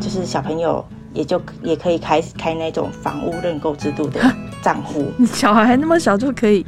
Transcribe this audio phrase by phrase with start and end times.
[0.00, 4.20] 就是小朋友也就也可以开开那种房屋认购制度的
[4.62, 5.10] 账户。
[5.26, 6.64] 小孩还那么小就可以，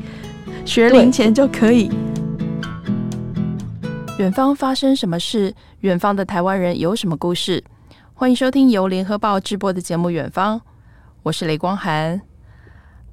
[0.65, 1.91] 学龄前就可以。
[4.19, 5.55] 远方发生什么事？
[5.81, 7.63] 远方的台湾人有什么故事？
[8.15, 10.59] 欢迎收听由联合报直播的节目《远方》，
[11.23, 12.23] 我是雷光涵。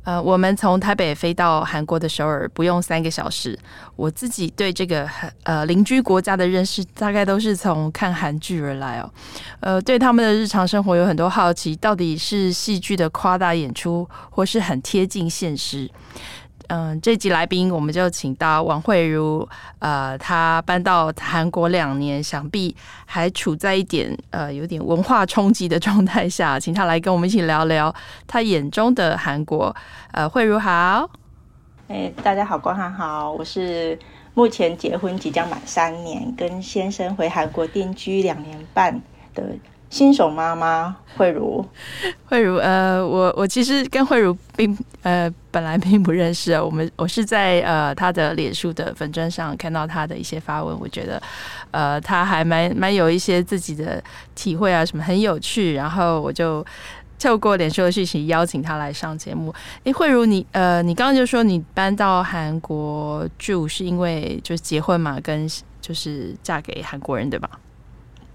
[0.04, 3.57] 呃，我们从台北飞到韩国的首尔不用三个小时。
[3.95, 5.07] 我自己对这个
[5.43, 9.09] 呃邻居国家的认识，大概都是从看韩剧而来哦。
[9.59, 15.89] 呃，对他们的日常生活有很多好奇，到底是戏剧的夸大演出，或是很贴近现实？
[16.75, 27.93] 嗯，这集来宾我们就请到王慧如，呃，她搬到韩国两年，想必还处在一点呃有点文化冲击的状态下，请她来跟我们一起聊聊
[28.25, 29.75] 她眼中的韩国。
[30.14, 31.07] 呃，慧如好，
[31.89, 34.00] 哎，大家好，光涵好，我是
[34.33, 39.00] 目前结婚即将满三年，跟先生回韩国定居两年半
[39.36, 39.44] 的。
[39.94, 41.64] 新手妈妈慧如，
[42.26, 46.64] 慧如，呃，我我其实跟慧如并呃本来并不认识啊。
[46.64, 51.22] 我们我是在呃她的脸书的粉砖上看到她的一些发文，我觉得
[51.70, 55.76] 呃她还蛮蛮有一些自己的体会啊，什么很有趣。
[55.76, 56.66] 然后我就
[57.20, 59.54] 透过脸书的讯息邀请她来上节目。
[59.84, 65.48] 诶，慧如，你呃你刚刚就说你搬到韩国住是因为就是结婚嘛，跟
[65.80, 67.48] 就是嫁给韩国人对吧？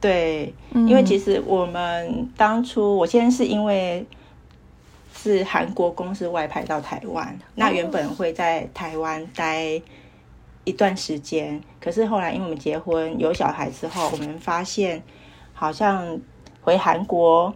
[0.01, 4.07] 对，因为其实我们当初，我先是因为
[5.13, 9.83] 是韩国公司外派到台湾，那原本会在台湾待
[10.63, 15.03] 一段时间，可是后来因为我们结婚有小孩之后，我们发现
[15.53, 16.21] 好像
[16.63, 17.53] 回韩国，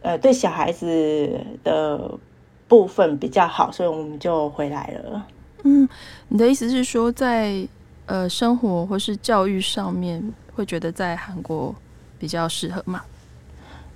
[0.00, 2.18] 呃，对小孩子的
[2.66, 5.26] 部分比较好，所以我们就回来了。
[5.62, 5.88] 嗯，
[6.26, 7.68] 你的意思是说在，
[8.06, 10.34] 呃生活或是教育上面？
[10.54, 11.74] 会觉得在韩国
[12.18, 13.02] 比较适合吗？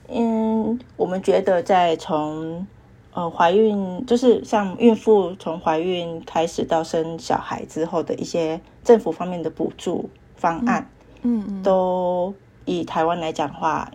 [0.09, 2.67] 嗯，我们觉得在从
[3.13, 10.89] 呃怀孕，就是像孕妇从怀孕开始到生小孩之后的一些政府方面的补助方案，
[11.23, 12.33] 嗯，嗯，都
[12.65, 13.91] 以台湾来讲的话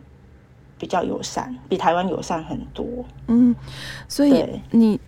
[0.77, 2.85] 比较友善，比台湾友善很多。
[3.27, 3.55] 嗯，
[4.07, 4.99] 所以你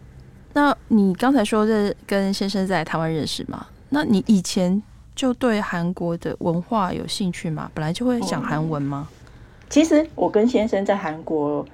[0.53, 3.67] 那你刚才说是跟先生在台湾认识吗？
[3.89, 4.81] 那你以前？
[5.15, 7.69] 就对韩国的文化有兴趣吗？
[7.73, 9.07] 本来就会讲韩文吗？
[9.09, 9.15] 嗯，
[9.69, 11.65] 其实我跟先生在韩国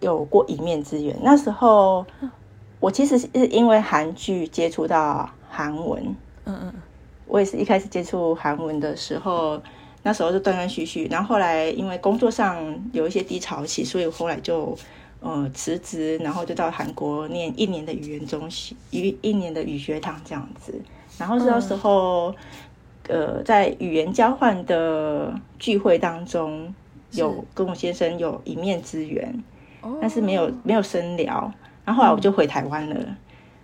[0.00, 1.16] 有过一面之缘。
[1.22, 2.04] 那时候
[2.80, 6.02] 我其实是因为韩剧接触到韩文。
[6.46, 6.74] 嗯嗯，
[7.26, 9.60] 我也是一开始接触韩文的时候，
[10.02, 11.06] 那时候就断断续续。
[11.10, 12.56] 然后后来因为工作上
[12.92, 14.76] 有一些低潮期，所以后来就
[15.20, 20.80] 呃辞职，然后就到韩国念一年的语言中心，一一年的语学堂这样子。
[21.18, 22.34] 然后是那时候，
[23.08, 26.72] 嗯、呃，在语言交换的聚会当中，
[27.10, 29.42] 有跟我先生有一面之缘，
[30.00, 31.52] 但是没有没有深聊。
[31.84, 33.16] 然后后来我就回台湾了，嗯、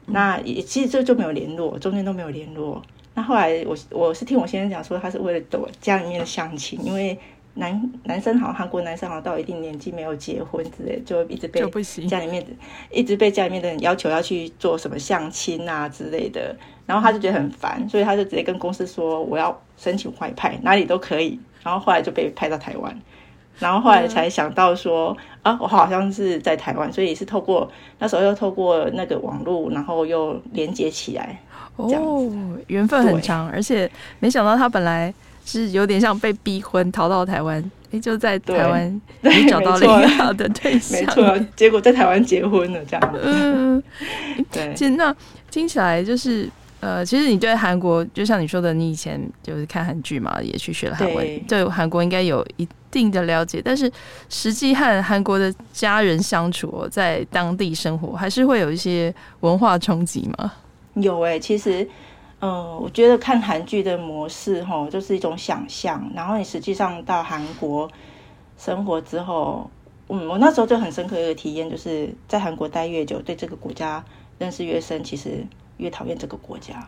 [0.06, 2.82] 那也其实这就没有联络，中间都没有联络。
[3.14, 7.18] 那后来我我是听我先生讲说，他是为了躲家里面的相亲，因为。
[7.56, 11.60] 男男生好像韩国男生好像到一定年纪没有结婚之类，就一直被
[12.08, 12.44] 家里面
[12.90, 21.38] 一直被家里面的人要求要去做什么相亲啊之类的，然后他就觉得很烦，所以他就直接跟公司说我要申请外派，哪里都可以。
[21.62, 22.94] 然后后来就被派到台湾，
[23.60, 31.40] 然后后来才想到说、嗯、啊，我好像是在台湾，所以是透过那时候又透过那个网络，然后又连接起来。
[31.76, 31.88] 哦，
[32.66, 35.14] 缘分很长，而且没想到他本来。
[35.44, 37.62] 是有点像被逼婚逃到台湾，
[37.92, 43.20] 哎，就在台湾你找到了一个好的对象，没错，结果在台湾结婚了，这样子。
[43.22, 43.82] 嗯，
[44.50, 44.72] 对。
[44.74, 45.14] 其实那
[45.50, 46.48] 听起来就是，
[46.80, 53.60] 呃，其实你对韩国，就像你说的，你以前就是看韩剧嘛，也去学了韩文，对，对韩国应该有一定的了解。
[53.62, 53.90] 但是
[54.30, 60.52] 实际和韩国的家人相处，哦，在当地生活，还是会有一些文化冲击吗？
[60.94, 61.86] 有哎，其实。
[62.44, 66.10] 嗯，我觉得看韩剧的模式吼，就是一种想象。
[66.14, 67.90] 然后你实际上到韩国
[68.58, 69.70] 生活之后，
[70.08, 74.04] 嗯，我那时候就很深刻一个体验，就是在韩国待越久，对这个国家
[74.38, 75.42] 认识越深，其实
[75.78, 76.86] 越讨厌这个国家。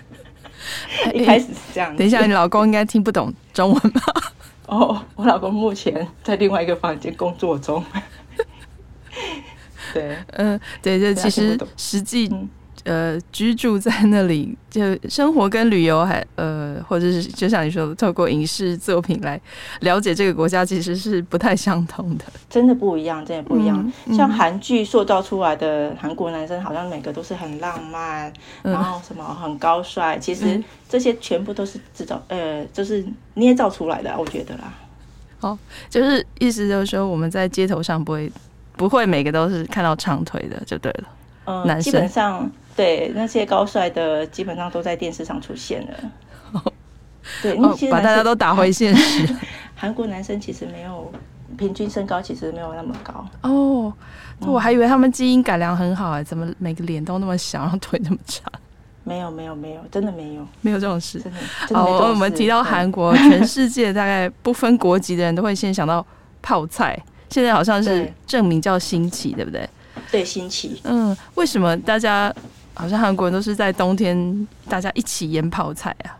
[1.14, 1.96] 一开始是这样、欸。
[1.96, 4.02] 等一下，你老公应该听不懂中文吧？
[4.66, 7.82] 哦，我老公目前在另外一个房间工作中。
[9.94, 12.30] 对，嗯、呃，对，这其实实际。
[12.84, 19.40] 嗯呃，居住在那里，就生活跟旅游还呃，或者是就像你说的，透过影视作品来
[19.80, 22.24] 了解这个国家，其实是不太相同的。
[22.50, 23.92] 真的不一样，真的不一样。
[24.06, 28.32] 嗯、像韩剧塑造出来的韩国男生，好像每个都是很浪漫，
[28.62, 34.74] 嗯、然后什么很高帅，其实这些全部都是制造，呃，就是捏造出来的，我觉得啦。
[35.40, 35.58] 哦，
[35.88, 38.32] 就是意思就是说，我们在街头上不会
[38.76, 41.04] 不会每个都是看到长腿的，就对了。
[41.44, 45.94] 嗯，男生基本上对那些高帅的，基本上都在电视上出现了。
[46.52, 46.72] 哦、
[47.42, 49.34] 对，哦，把大家都打回现实。
[49.74, 51.12] 韩国男生其实没有
[51.56, 53.26] 平均身高，其实没有那么高。
[53.42, 53.92] 哦，
[54.40, 58.50] 我还以为他们基因改良很好哎、欸，怎么每个脸都那么小，然后腿那么长？
[59.04, 61.20] 没有没有没有，真的没有，没有这种事。
[61.20, 66.06] 真的，真的哦，我们提到韩国，全世界大概不分国籍的人都会先想到
[66.40, 66.96] 泡菜。
[67.28, 69.68] 现在好像是正名叫新奇，对不对？
[70.10, 70.80] 对，新奇。
[70.84, 72.32] 嗯，为什么大家
[72.82, 76.18] 好像韩国人都是在冬天大家一起腌泡菜啊？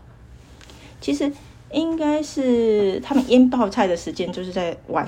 [1.01, 1.29] 其实
[1.71, 5.05] 应该是他们腌泡菜的时间就是在晚。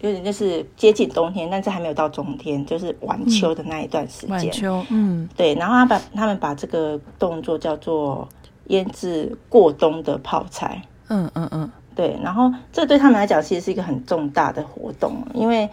[0.00, 4.30] 有点就是接近冬天，但是还没有到冬天，就是晚秋的那一段时间。
[4.30, 5.54] 晚秋，嗯，对。
[5.56, 8.28] 然后他把他们把这个动作叫做
[8.68, 10.80] 腌制过冬的泡菜。
[11.08, 12.16] 嗯嗯嗯，对。
[12.22, 15.68] 然后这对他们来讲，其实是一个很重大的活动，因为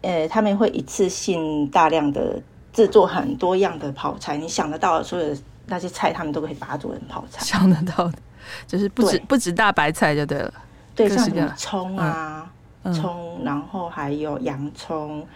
[0.00, 2.42] 呃，他们会一次性大量的
[2.72, 4.36] 制作很多样的泡菜。
[4.36, 7.44] 你想得到的所有的那些菜，他们都可以把它做成泡菜。
[7.44, 8.18] 想得到的，
[8.66, 10.52] 就是不止不止大白菜就对了。
[10.94, 12.50] 对，像什么葱啊。
[12.82, 15.26] 嗯葱、嗯，然后还有洋葱，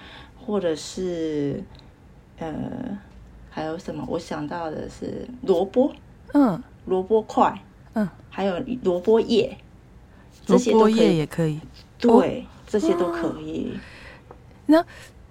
[0.47, 1.63] 或者是
[2.39, 2.55] 呃，
[3.51, 4.03] 还有什么？
[4.09, 5.93] 我想到的是萝卜，
[6.33, 7.55] 嗯，萝卜块，
[7.93, 9.59] 嗯，还有萝卜叶，
[10.47, 11.61] 这些都可以，萝卜叶也可以，
[11.99, 13.79] 对，这些都可以。
[14.65, 14.83] 那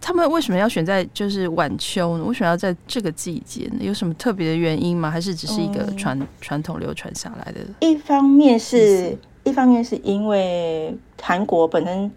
[0.03, 2.23] 他们为什么要选在就是晚秋呢？
[2.25, 3.77] 为什么要在这个季节呢？
[3.79, 5.09] 有什么特别的原因吗？
[5.09, 7.61] 还是只是一个传、嗯、传统流传下来的？
[7.79, 9.17] 一方面是。
[9.45, 12.09] 一方面是因为韩国本身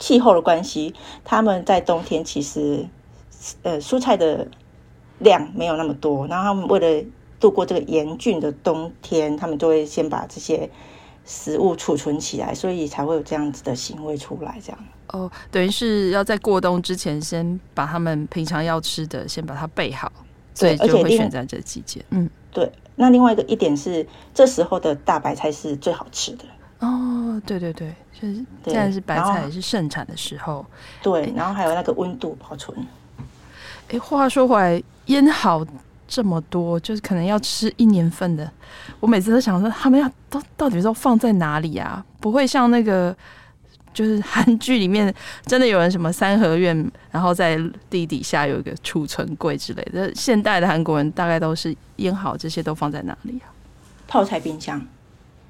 [0.00, 0.92] 气候的关系，
[1.24, 2.84] 他们在冬天其实
[3.62, 4.48] 呃蔬菜的
[5.20, 7.06] 量没有那么多，然后他们为了
[7.38, 10.68] 度过这个严峻的冬天，他们就会先把这些
[11.30, 14.58] 食物储存起来，所以才会有这样子的行为出来。
[14.60, 14.78] 这样
[15.12, 20.10] 哦，等于是要在过冬之前先把他们平常要吃的先把它备好，
[20.54, 22.04] 所以就会选在这季节。
[22.10, 22.70] 嗯，对。
[22.96, 24.04] 那另外一个一点是，
[24.34, 26.44] 这时候的大白菜是最好吃的
[26.80, 27.40] 哦。
[27.46, 28.34] 对对对，就是
[28.64, 30.66] 现在是白菜也是盛产的时候。
[31.00, 32.76] 对，然后还有那个温度保存。
[33.88, 35.64] 哎，话说回来，腌好
[36.10, 38.50] 这么多，就是可能要吃一年份的。
[38.98, 42.04] 我每次都想说，他们要都到底都放在哪里啊？
[42.20, 43.16] 不会像那个。
[43.92, 45.12] 就是韩剧里面
[45.44, 47.58] 真的有人什么三合院，然后在
[47.90, 50.14] 地底下有一个储存柜之类的。
[50.14, 53.50] 现代的韩国人大概都是腌好这些都放在哪里啊？
[54.06, 54.80] 泡菜冰箱，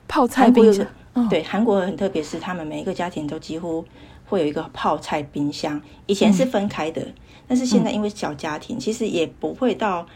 [0.09, 0.87] 泡菜冰箱。
[1.29, 3.85] 对，韩国很特别，是他们每一个家庭都几乎
[4.25, 5.79] 会有一个泡菜冰箱。
[6.07, 7.15] 以前是分开的，嗯、
[7.47, 10.07] 但是现在因为小家庭，其实也不会到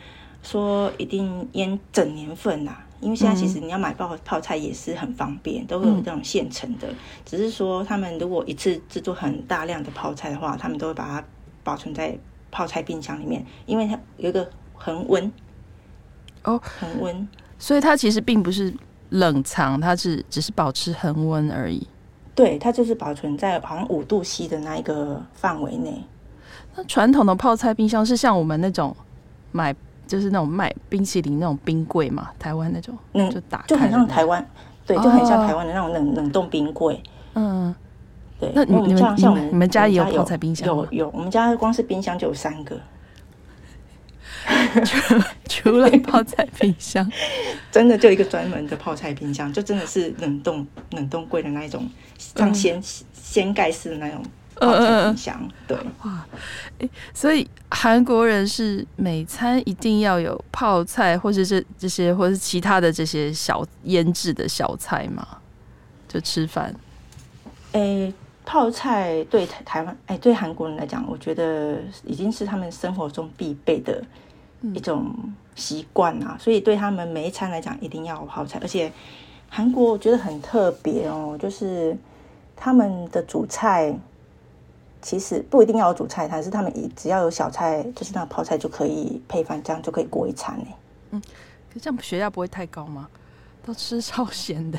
[0.44, 2.80] 说一定腌整年份呐、啊。
[3.00, 6.88] 因为现在其实你要买泡泡菜也是很方便，都会有这种现成的。
[7.26, 11.22] 只是说他们如果一次制作很大量的泡菜的话，他们都会把它
[11.62, 12.16] 保存在
[12.50, 15.30] 泡菜冰箱里面，因为它有一个恒温。
[16.44, 18.72] 哦，恒温，所以它其实并不是
[19.10, 21.86] 冷藏，它是只是保持恒温而已。
[22.34, 26.02] 对，它就是保存在好像五度 C 的那一个范围内。
[26.74, 28.96] 那传统的泡菜冰箱是像我们那种
[29.52, 29.76] 买。
[30.06, 34.46] 就是那种卖冰淇淋那种冰柜嘛，台湾那种，嗯，就打就很像台湾，
[34.86, 37.02] 对，就很像台湾的那种冷冷冻冰柜，
[37.34, 37.74] 嗯，
[38.38, 38.50] 对。
[38.54, 40.66] 那你们像像我们你们家也有泡菜冰箱？
[40.66, 42.78] 有有，我们家光是冰箱就有三个，
[44.84, 47.10] 除除了泡菜冰箱，
[47.72, 51.88] 真的就一个专门的泡菜冰箱，就真的是冷冻冷冻柜的那一种，
[52.18, 52.80] 像掀
[53.12, 54.22] 掀盖式的那种。
[54.60, 56.24] 嗯嗯嗯，对哇，
[56.78, 65.26] 欸，所以韩国人是每餐一定要有泡菜，或者是这些，或者是其他的这些小腌制的小菜嘛，
[66.06, 66.72] 就吃饭。
[67.72, 74.00] 诶、欸，泡菜对台台湾，哎、欸，对韩国人来讲，我觉得已经是他们生活中必备的
[74.72, 75.12] 一种
[75.56, 78.60] 习惯啊，所以对他们每一餐来讲，一定要有泡菜。
[78.62, 78.92] 而且
[79.48, 81.96] 韩国我觉得很特别哦，就是
[82.54, 83.92] 他们的主菜。
[85.04, 90.66] 其实不一定要有主菜，但是他们只要有小菜，就是那泡菜就可以配饭，这样就可以过一餐呢。
[91.10, 91.22] 嗯，
[91.78, 93.06] 这样血压不会太高吗？
[93.62, 94.78] 都吃超咸的。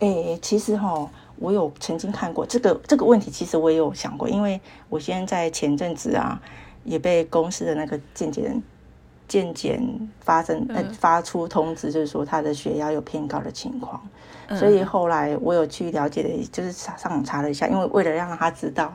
[0.00, 6.42] 哎、欸，其实哈，我有曾经看过这个这个问题，其实我也有想过，因为我现在在前阵子啊，
[6.82, 8.60] 也被公司的那个健检
[9.28, 14.04] 健检发生呃发出通知，就是说他的血压有偏高的情况，
[14.48, 18.92] 嗯，所以后来我有去了解的，就是上网查了一下，因为为了让他知道。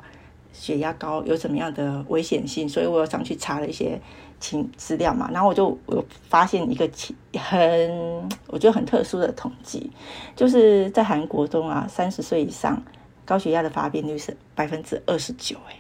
[0.54, 2.70] 血压高有什么样的危险性？
[2.70, 4.00] 所以我有上去查了一些
[4.40, 6.90] 情资料嘛，然后我就我发现一个
[7.38, 9.92] 很我觉得很特殊的统计，
[10.36, 12.82] 就是在韩国中啊，三十岁以上
[13.26, 15.76] 高血压的发病率是百分之二十九，哎，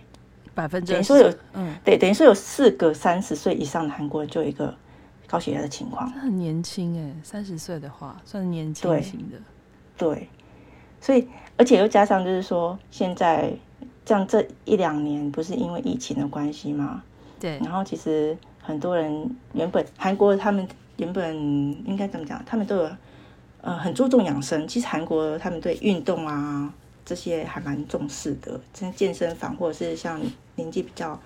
[0.56, 4.74] 百分之等于说有，嗯，对，等于说有四个三十岁以上的韩国人就有一个
[5.28, 9.38] 高血压的情况，很年轻哎，三十岁的话算年轻型的，
[9.98, 10.30] 对，对，
[11.02, 11.28] 所以
[11.58, 13.52] 而且又加上就是说现在
[14.06, 17.04] 像这一两年不是因为疫情的关系吗？
[17.40, 20.68] 对，然后其实很多人原本韩国他们
[20.98, 21.36] 原本
[21.86, 22.90] 应该怎么讲，他们都有。
[23.66, 24.68] 呃，很注重养生。
[24.68, 26.74] 其实韩国他们对运动啊
[27.06, 30.20] 这些还蛮重视的，像健身房或者是像
[30.58, 31.18] 年纪比较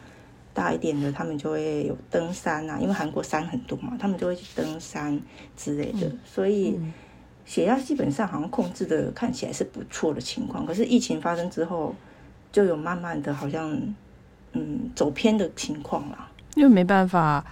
[0.53, 2.77] 大一点的，他们就会有登山啊。
[2.79, 5.19] 因为韩国山很多嘛，他们就会去登山
[5.55, 6.05] 之类的。
[6.05, 6.79] 嗯、所以
[7.43, 10.63] 血压基本上好像控制的看起来是不错的情况。
[10.63, 11.95] 可是疫情发生之后，
[12.51, 13.71] 就有慢慢的好像
[14.53, 16.29] 嗯走偏的情况啦。
[16.55, 17.43] 因为没办法。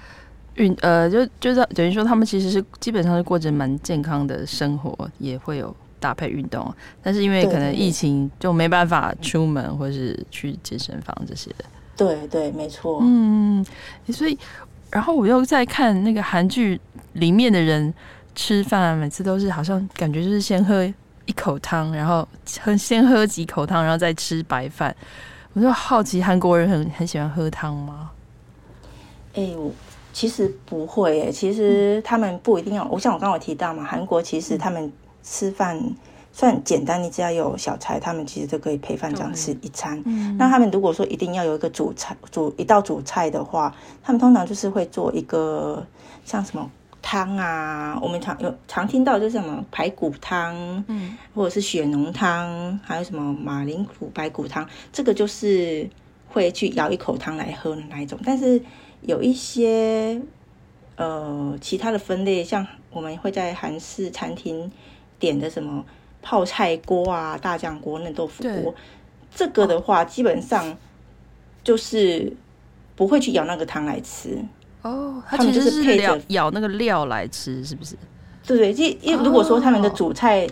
[0.58, 6.74] 运呃，就就是等于说，他们其实是基本上是过着蛮健康的生活，也会有搭配运动，
[7.04, 11.66] 但是因为可能疫情就没办法出门或是去健身房这些的。
[11.98, 13.00] 对对，没错。
[13.02, 13.66] 嗯，
[14.14, 14.40] 所以
[14.90, 16.80] 然后我又在看那个韩剧
[17.12, 17.94] 里面的人
[18.34, 20.90] 吃饭，每次都是好像感觉就是先喝
[21.26, 22.28] 一口汤，然后
[22.62, 24.96] 喝先喝几口汤，然后再吃白饭。
[25.54, 28.12] 我就好奇韩国人很很喜欢喝汤吗？
[29.34, 29.56] 哎。
[30.16, 32.86] 其实不会诶，其实他们不一定要。
[32.86, 34.90] 我像我刚刚提到嘛，韩国其实他们
[35.22, 35.78] 吃饭
[36.32, 40.02] 算简单，你只要有小菜，他们其实都可以配饭这样吃一餐。
[40.06, 40.38] 嗯。
[40.38, 45.86] 那他们如果说一定要有一个主菜，主一道主菜的话，他们通常就是会做一个
[46.24, 46.72] 像什么
[47.06, 55.88] 汤啊，我们常有常听到就是什么排骨汤，嗯，或者是血浓汤，还有什么马铃薯排骨汤，这个就是
[56.28, 58.60] 会去舀一口汤来喝的那一种，但是。
[59.02, 60.20] 有一些
[60.96, 64.72] 呃其他的分类，像我们会在韩式餐厅
[65.20, 65.86] 点的什么
[66.24, 68.74] 泡菜锅啊、大酱锅、嫩豆腐锅，
[69.36, 70.76] 这个的话基本上
[71.64, 72.36] 就是
[72.96, 74.44] 不会去舀那个汤来吃
[74.90, 77.96] 哦，他们就是配着咬那个料来吃，是不是？
[78.46, 80.48] 对对，因因为如果说他们的主菜。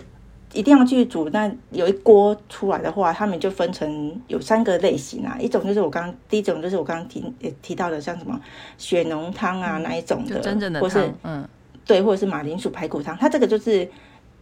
[0.52, 5.36] 一定要去煮，那有一锅出来的话，他们就分成有三个类型啊。
[5.40, 7.24] 一种就是我刚刚第一种就是我刚刚提
[7.60, 8.40] 提到的，像什么
[8.78, 11.48] 血浓汤啊那一种的，真正的汤，或是嗯，
[11.84, 13.90] 对，或者是马铃薯排骨汤，它这个就是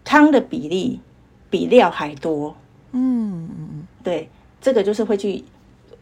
[0.04, 1.00] 汤的比例
[1.48, 2.54] 比料还多。
[2.90, 4.28] 嗯嗯嗯，对，
[4.60, 5.42] 这个就是会去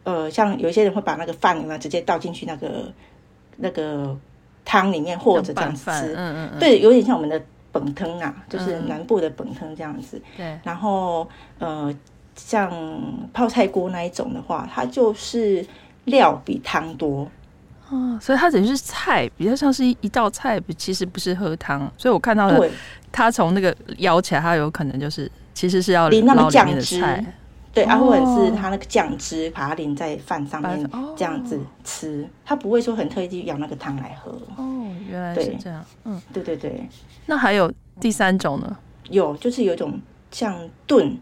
[0.02, 2.92] 呃，像有一些人会把那个饭里面直接倒进去那个
[3.60, 4.16] 那个
[4.64, 7.40] 汤里面，或者这样吃，嗯嗯嗯，对，有点像我们的。
[7.72, 10.16] 本汤啊，就是南部的本汤这样子。
[10.16, 10.60] 嗯、对。
[10.64, 11.24] 然后，
[11.60, 11.94] 呃，
[12.34, 12.68] 像
[13.32, 15.64] 泡菜锅那一种的话，它就是
[16.06, 17.30] 料比汤多。
[17.88, 21.88] 哦，所以它等于是菜，比较像是一一道菜，其实不是喝汤。
[21.96, 22.68] 所以我看到了，
[23.12, 27.00] 它从那个舀起来，它有可能就是其实是要淋那个酱汁。
[27.72, 34.32] 对，啊，或者是它那个酱汁，把它淋在饭上面，这样子吃，它不会说很特意去舀那个汤来喝。
[34.56, 35.84] 哦，原来是这样。
[36.04, 36.88] 嗯，对对对。
[37.26, 38.76] 那还有第三种呢？
[39.08, 40.00] 有，就是有一种
[40.30, 41.16] 像炖，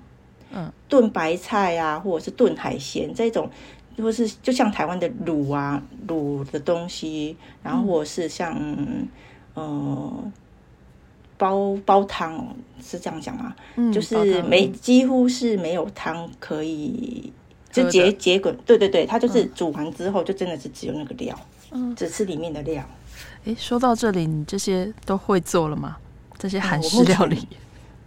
[0.50, 3.50] 嗯，炖白菜啊，或者是炖海鲜这种，
[3.98, 9.06] 或是就像台湾的卤啊，卤的东西，然后或者是像，嗯。
[9.54, 10.32] 呃
[11.38, 12.54] 煲煲汤
[12.84, 13.54] 是这样讲吗？
[13.76, 17.32] 嗯，就是没几乎是没有汤可以
[17.72, 21.38] 就结结滚，对对对，它就是煮完之后就真的是只有那个料，
[21.70, 22.84] 嗯，只吃里面的料。
[23.44, 25.96] 哎，说到这里，你这些都会做了吗？
[26.36, 27.48] 这些韩式料理？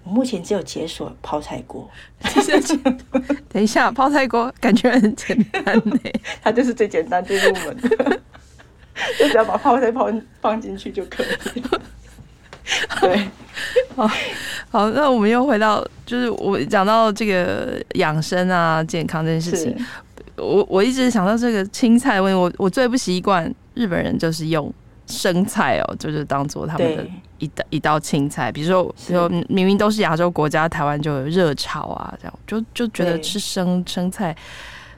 [0.03, 1.89] 我目前只有解锁泡菜锅。
[3.50, 5.95] 等一下，泡菜锅感觉很简单呢，
[6.43, 7.89] 它就是最简单最入门的，
[9.19, 10.11] 就只要把泡菜泡
[10.41, 11.81] 放进去就可以了。
[12.99, 13.27] 对，
[13.95, 14.07] 好，
[14.69, 19.75] 好，那我们又回到，就是我讲到这个养生啊、健康这件事情，
[20.37, 24.71] 我我一直想到这个青菜问题，我我最不习惯日本人就是用
[25.07, 27.05] 生菜哦，就是当做他们的
[27.39, 34.35] 一道一道青菜，比如说，比如说明明都是亚洲国家，台湾就有热炒啊，这样就就觉得吃生生菜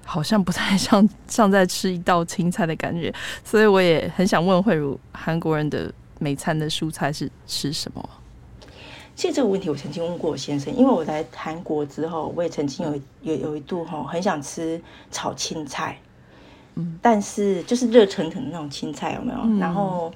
[0.06, 3.12] 好像不太 像像在吃一道青菜的感觉，
[3.44, 5.92] 所以我也很想问慧茹，韩国人的。
[6.24, 8.10] 每餐的蔬菜是吃什么？
[9.16, 12.84] 其实这个问题我曾经问过我先生，因为我来韩国之后，我也曾经
[13.22, 16.00] 有有有一度哈很想吃炒青菜，
[16.74, 19.40] 嗯，但是就是热腾腾的那种青菜有没有？
[19.44, 20.12] 嗯、然后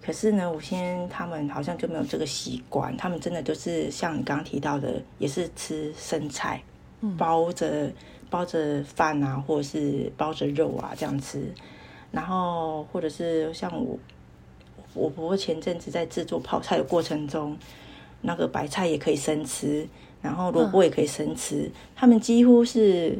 [0.00, 6.62] 可是呢，我先他们好像就没有这个习惯，他们真的就是像你刚刚提到的，也是吃生菜，
[7.16, 7.90] 包着
[8.30, 11.52] 包着饭啊，或者是包着肉啊这样吃，
[12.12, 13.98] 然后或者是像我。
[14.94, 17.56] 我婆婆前阵子在制作泡菜的过程中，
[18.22, 19.86] 那个白菜也可以生吃，
[20.20, 21.56] 然后萝卜也可以生吃。
[21.56, 23.18] 嗯、他们几乎是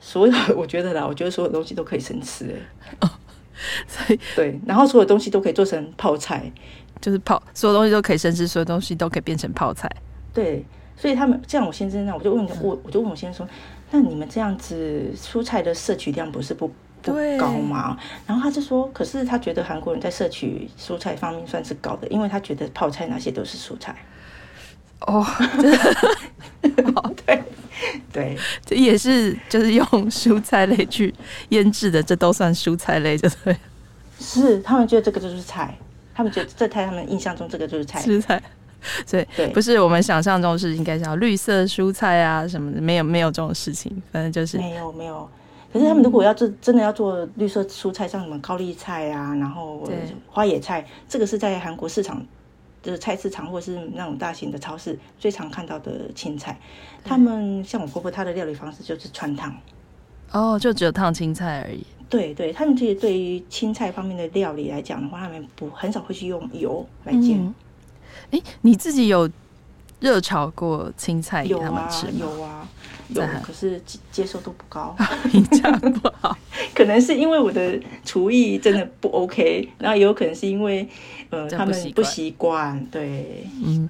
[0.00, 2.60] 所有， 我觉得啦，我觉得所有东西都可以生吃。
[3.00, 3.10] 哦，
[3.86, 6.52] 所以对，然后所有东西都可以做成泡菜，
[7.00, 9.90] 就是泡所有东西都可以生吃，所有东西都可以变成泡菜。
[10.34, 10.64] 对，
[10.96, 13.54] 所以他们这样，我先生那我就问我，我就问我先生说，
[13.90, 16.70] 那你们这样子蔬菜的摄取量不是不？
[17.02, 23.94] 不高嘛，然后他就说，可是他觉得韩国人在摄取蔬菜方面算是高的，因为他觉得泡菜那些都是蔬菜。
[25.00, 25.24] 哦，
[27.24, 27.42] 对
[28.12, 28.36] 对，
[28.66, 31.14] 这也是就是用蔬菜类去
[31.50, 33.56] 腌制的，这都算蔬菜类，就对。
[34.18, 35.78] 是他们觉得这个就是菜，
[36.12, 38.42] 他们觉得这菜他们印象中这个就是菜，蔬菜。
[39.06, 45.28] 所以对，不是我们想象中是应该叫绿色蔬菜啊什么的，没有没有这种事情，反正就是没有没有。
[45.72, 49.86] 可是他们如果要做真的要做绿色蔬菜，像什么高丽菜啊，然后
[50.26, 52.24] 花野菜，这个是在韩国市场，
[52.82, 56.58] 就是菜市场或是那种大型的超市最常看到的青菜。
[57.04, 59.54] 他们像我婆婆，她的料理方式就是穿烫。
[60.32, 61.84] 哦，就只有烫青菜而已。
[62.08, 67.54] 对对，他们其实对于青菜方面的料理来讲的话，他们不很少会去用油来煎。
[68.30, 69.28] 哎、嗯，你自己有
[70.00, 72.12] 热炒过青菜给他们吃吗？
[72.20, 72.36] 有啊。
[72.36, 72.68] 有啊
[73.08, 73.80] 有，可是
[74.12, 74.94] 接受度不高，
[75.30, 76.36] 评价不好。
[76.74, 80.86] 可能是因为我的厨艺真的不 OK，然后也有可能是因为
[81.30, 82.84] 呃他们不习惯。
[82.90, 83.88] 对，嗯，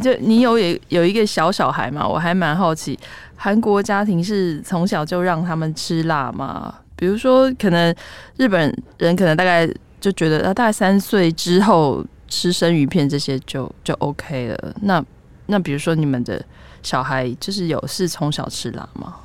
[0.00, 2.06] 就你有有有一个小小孩嘛？
[2.06, 2.98] 我还蛮好奇，
[3.36, 6.74] 韩国家庭是从小就让他们吃辣吗？
[6.96, 7.94] 比如说，可能
[8.36, 9.66] 日本人可能大概
[10.00, 14.74] 就觉得，大概三岁之后吃生鱼片这些就就 OK 了。
[14.82, 15.02] 那
[15.46, 16.44] 那比如说你们的。
[16.82, 19.16] 小孩就是有是从小吃辣吗？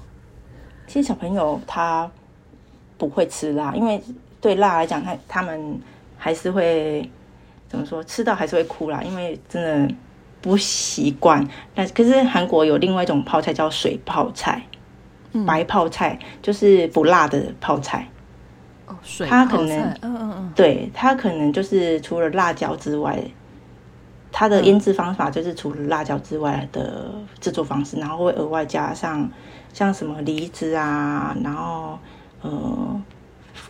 [0.88, 2.10] 其实小朋友他
[2.98, 4.02] 不会吃辣，因为
[4.40, 5.80] 对辣来讲，他他们
[6.18, 7.10] 还是会
[7.68, 9.96] 怎么说，吃到还是会哭啦，因为真的
[10.42, 11.46] 不习惯。
[11.74, 14.62] 但可是韩国有另外一种泡菜叫水泡菜，
[15.34, 18.08] 嗯、白泡菜就是不辣的泡菜。
[18.86, 23.20] 哦，水泡菜，它可能，嗯嗯嗯，对，它可能就是除了辣椒之外。
[24.38, 29.32] 它的腌制方法就是除了辣椒之外的制作方式，然后会额外加上
[29.72, 31.98] 像什么梨子啊，然后
[32.42, 33.02] 呃，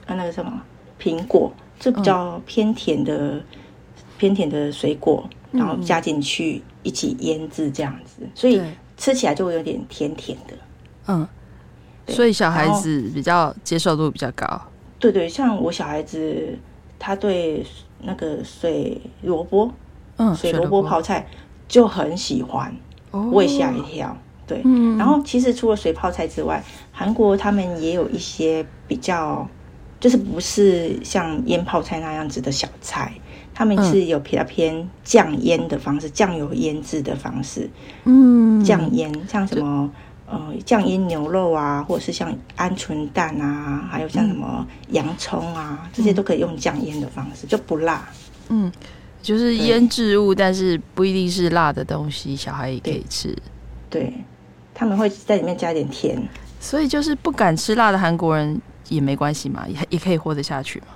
[0.08, 0.60] 那个什么
[0.99, 3.43] 苹果，就比较偏甜的、嗯、
[4.17, 8.60] 偏甜的水果，然后加进去一起腌制这样子，所以
[8.97, 10.56] 吃起来就会有点甜甜的。
[11.06, 11.28] 嗯，
[12.08, 14.60] 所以小孩子比较接受度比较高。
[14.97, 16.58] 对对，像我小孩子，
[16.97, 17.63] 他对
[18.01, 19.71] 那个水萝卜。
[20.17, 21.28] 嗯，水萝卜泡菜
[21.67, 22.75] 就很喜欢，
[23.12, 24.15] 我也吓一跳。
[24.47, 29.47] 对，嗯，然后其实除了水泡菜之外，韩国他们也有一些比较，
[29.99, 33.12] 就是不是像腌泡菜那样子的小菜，
[33.56, 37.67] 他们是有比较偏酱腌的方式，酱油腌制的方式。
[38.04, 39.89] 嗯，酱腌像什么
[40.28, 48.08] 呃酱腌牛肉啊，或者是像鹌鹑蛋啊，还有像什么洋葱啊，这些都可以用酱腌的方式，就不辣。
[48.49, 48.71] 嗯。
[49.25, 53.35] 就是腌制物，但是不一定是辣的东西，小孩也可以吃。
[53.89, 54.13] 对，对，
[54.71, 56.21] 他们会在里面加点甜，
[56.59, 60.88] 所以就是不敢吃辣的韩国人也没关系嘛，也也可以活得下去嘛。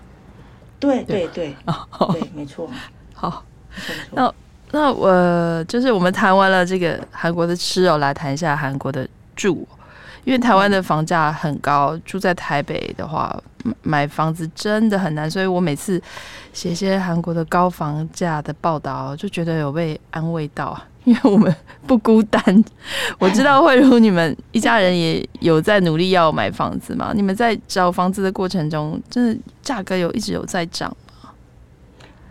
[0.79, 2.69] 对对对，哦，对，没错。
[3.15, 3.43] 好，
[4.11, 4.31] 那
[4.69, 9.67] 那我就是我们谈完了这个韩国的吃哦，来谈一下韩国的住。
[10.29, 13.35] 因为台湾的房价很高，住在台北的话，
[13.81, 15.99] 买房子真的很难，所以我每次
[16.53, 21.51] 写些韩国的高房价的报道，就觉得有被安慰到， 因为我们
[21.87, 22.63] 不孤单。
[23.17, 27.11] 我知道慧如你们一家人也有在努力要买房子嘛？
[27.15, 30.95] 你们在找房子的过程中，真的价格有一直有在涨？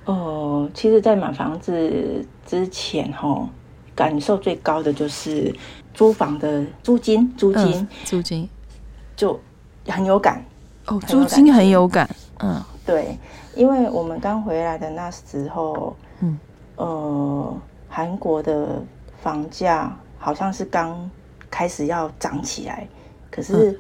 [0.05, 3.49] 哦，其实，在买房子之前，哈，
[3.97, 5.53] 感受最高的就是。
[5.99, 8.49] 租房的租金，租金，嗯、租金
[9.17, 9.37] 就
[9.89, 10.41] 很有感
[10.87, 10.97] 哦。
[11.09, 12.09] 租金很有感，
[12.39, 13.19] 嗯，对，
[13.57, 16.39] 因为我们刚回来的那时候，嗯，
[16.77, 17.53] 呃，
[17.89, 18.81] 韩国的
[19.21, 21.11] 房价好像是刚
[21.51, 22.87] 开始要涨起来，
[23.29, 23.77] 可是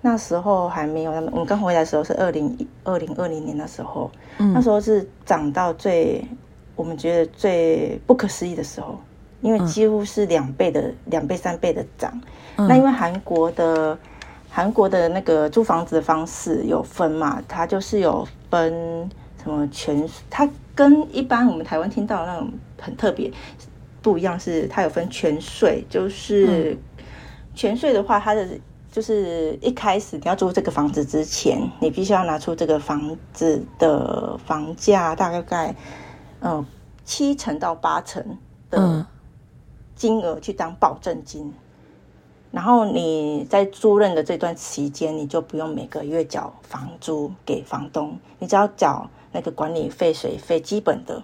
[0.00, 1.28] 那时候还没有那么。
[1.32, 6.24] 我们刚回来的时候是二零二零二零年的时候，嗯，那时候是涨到最
[6.76, 8.96] 我们觉得最不可思议的时候。
[9.40, 12.20] 因为几乎是两倍的两、嗯、倍三倍的涨，
[12.56, 13.96] 嗯、那因为韩国的
[14.50, 18.72] 韩国的那个租房子的方式有分嘛，它就是有分
[19.42, 23.30] 什么全，它跟一般我们台湾听到的那种很特别
[24.02, 26.76] 不一样，是它有分全税，就是
[27.54, 28.44] 全税的话，它的
[28.90, 35.72] 就是一开始你要租这个房子之前，你必须要拿出这个房子的房价大概
[36.40, 36.66] 嗯
[37.04, 38.24] 七成到八成
[38.70, 39.06] 的。
[39.98, 41.52] 金额去当保证金，
[42.52, 51.20] 然后你在租赁的这段期间，你就不用每个月缴房租给房东，你只要缴那个管理费、水费基本的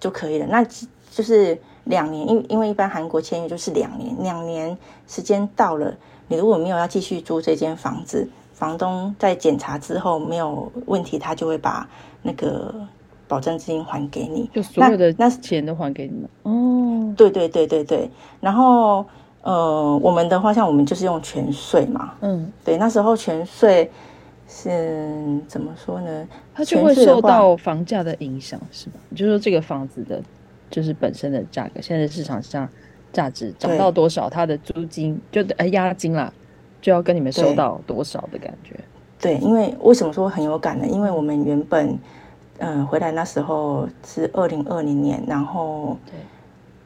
[0.00, 0.46] 就可以了。
[0.48, 4.76] 那就是两年，因因为一般韩国签约就是两年，两年
[5.06, 11.88] 时间到了，你如果没有要继续租这间房子，房东在检查之后没有问题，他就会把
[12.22, 12.74] 那个。
[13.26, 16.28] 保证金还给你，就所有的那钱都还给你们。
[16.42, 18.10] 哦，对对对对对。
[18.40, 19.04] 然后
[19.42, 22.14] 呃，我们的话，像我们就是用全税嘛。
[22.20, 23.90] 嗯，对，那时候全税
[24.46, 26.28] 是怎么说呢？
[26.54, 28.96] 它就会受到房价的影响，是吧？
[29.16, 30.22] 就是说这个房子的，
[30.70, 32.68] 就是本身的价格，现在市场上
[33.12, 36.32] 价值涨到多少，它的租金就呃押金啦，
[36.82, 38.78] 就要跟你们收到多少的感觉。
[39.18, 40.86] 对，因为为什么说很有感呢？
[40.86, 41.98] 因为我们原本。
[42.58, 45.98] 嗯，回来那时候是二零二零年，然后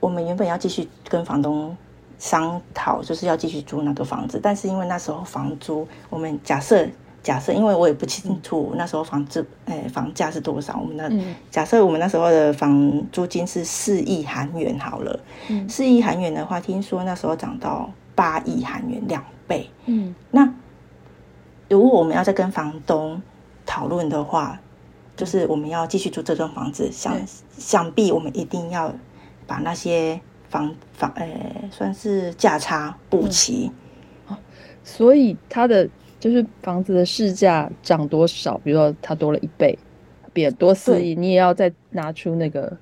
[0.01, 1.77] 我们原本要继续跟房东
[2.19, 6.87] 商讨，就是要继续租那个房子，但是因为那时候房租，我们假设
[7.23, 15.21] 假设，因为我也不清楚那时候房子，哎，房价是多少，我们的、嗯、假设我们那时候的房租金是四亿韩元好了，
[15.69, 19.69] 四亿韩元的话，听说那时候涨到八亿韩元，两倍。
[19.87, 20.49] 嗯，那
[21.69, 23.21] 如果我们要再跟房东
[23.67, 24.59] 讨论的话，
[25.19, 28.95] 就是我们要继续住这栋房子，想想必我们一定要
[29.49, 33.69] 把那些房房呃、欸，算是价差补齐。
[34.29, 34.37] 哦，
[34.85, 35.89] 所以它的
[36.21, 39.77] 就是房子的市价涨多少，比如说它多了一倍，
[40.33, 42.79] 比多四亿，你也要再拿出那个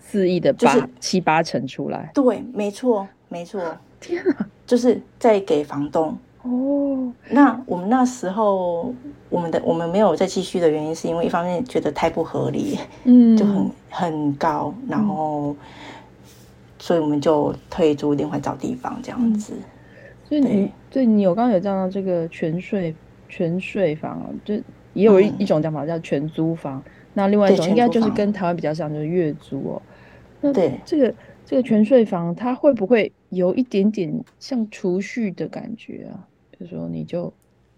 [0.00, 2.10] 四亿的八、就是、七八成出来。
[2.12, 3.78] 对，没错，没错。
[4.00, 6.18] 天啊，就是再给房东。
[6.50, 8.94] 哦，那我们那时候，
[9.28, 15.54] 我们的我们没有再继续的原因，是因为一方面觉得太不合理，嗯，就很很高，然后，
[16.78, 19.52] 所以我们就退租，另外找地方这样子。
[20.26, 22.94] 所以你，所以你有刚刚有讲到这个全税
[23.28, 24.54] 全税房，就
[24.94, 26.82] 也有一一种讲法叫全租房，
[27.12, 29.82] 那另外一种应该就是跟台湾比较像，就是月租哦。
[30.40, 30.80] 那对。
[30.86, 33.12] 这个这个全税房，它会不会？
[33.30, 36.24] 有一点点像储蓄的感觉啊，
[36.58, 37.32] 比如说你就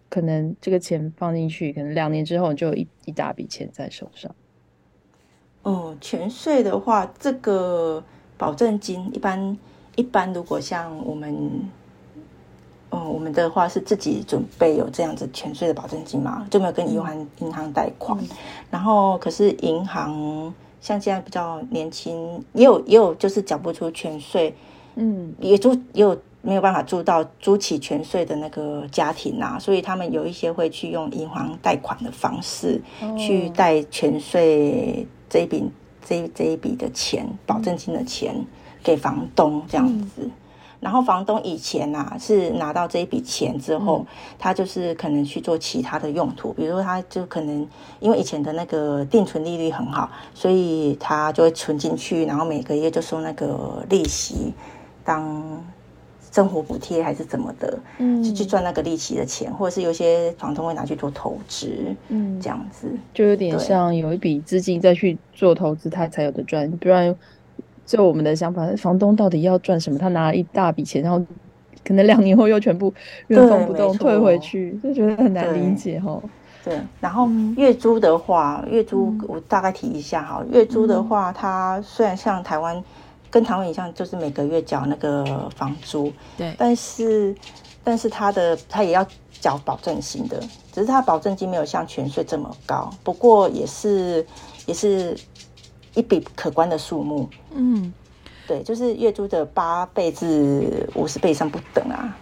[0.08, 4.34] 可能这个钱放进去，可能两年之后你就有一一大笔钱在手上。
[5.62, 8.02] 哦，全税的话，这个
[8.38, 9.56] 保证金一般
[9.94, 11.60] 一般，如果像我们，
[12.90, 18.18] 嗯，我们的话是自己准备有这样子全税的保证金嘛，就没有跟银行银行贷款。
[18.18, 18.28] 嗯、
[18.70, 24.54] 然后可是银行像现在比较年轻，也有也有就是缴不出全税。
[24.96, 32.80] 嗯，也就也有没有办法租到租起全税的那个家庭啊，所以他们有一些会去用银行贷款的方式
[33.18, 35.70] 去贷全税这一笔
[36.02, 38.34] 这一这一笔的钱，保证金的钱
[38.82, 40.22] 给房东这样子。
[40.22, 40.30] 嗯、
[40.80, 44.06] 然后房东以前啊是拿到这一笔钱之后，嗯、
[44.38, 47.68] 他就是可能去做其他的用途，比如说他就可能
[48.00, 54.54] 因为以前的那个定存利率很好，所以他就会存进去，然后每个月就收那个利息。
[55.04, 55.62] 当
[56.30, 66.70] 生活补贴还是怎么的，嗯，就去赚那个利息的钱，或者是有些房东会拿去做投资，嗯，这样子就有点像有一笔资金再去做投资，他才有的赚。
[66.70, 67.12] 不然，
[67.84, 69.98] 就我们的想法，房东到底要赚什么？
[69.98, 71.18] 他拿了一大笔钱，然后
[71.84, 72.94] 可能两年后又全部
[73.26, 76.22] 原封不动退回去，就觉得很难理解哈。
[76.64, 82.80] 对，然后月租的话，月租我大概提一下哈，月租的话，它虽然像台湾。
[83.30, 87.34] 跟台湾一样，就是每个月缴那个房租，对，但是
[87.84, 89.06] 但是他的他也要
[89.40, 90.40] 缴保证金的，
[90.72, 94.26] 只是他保证金没有像全税这么高，不过也是
[94.66, 95.16] 也是
[95.94, 97.92] 一笔可观的数目，嗯，
[98.46, 102.16] 对，就是月租的八倍至五十倍以上不等啊。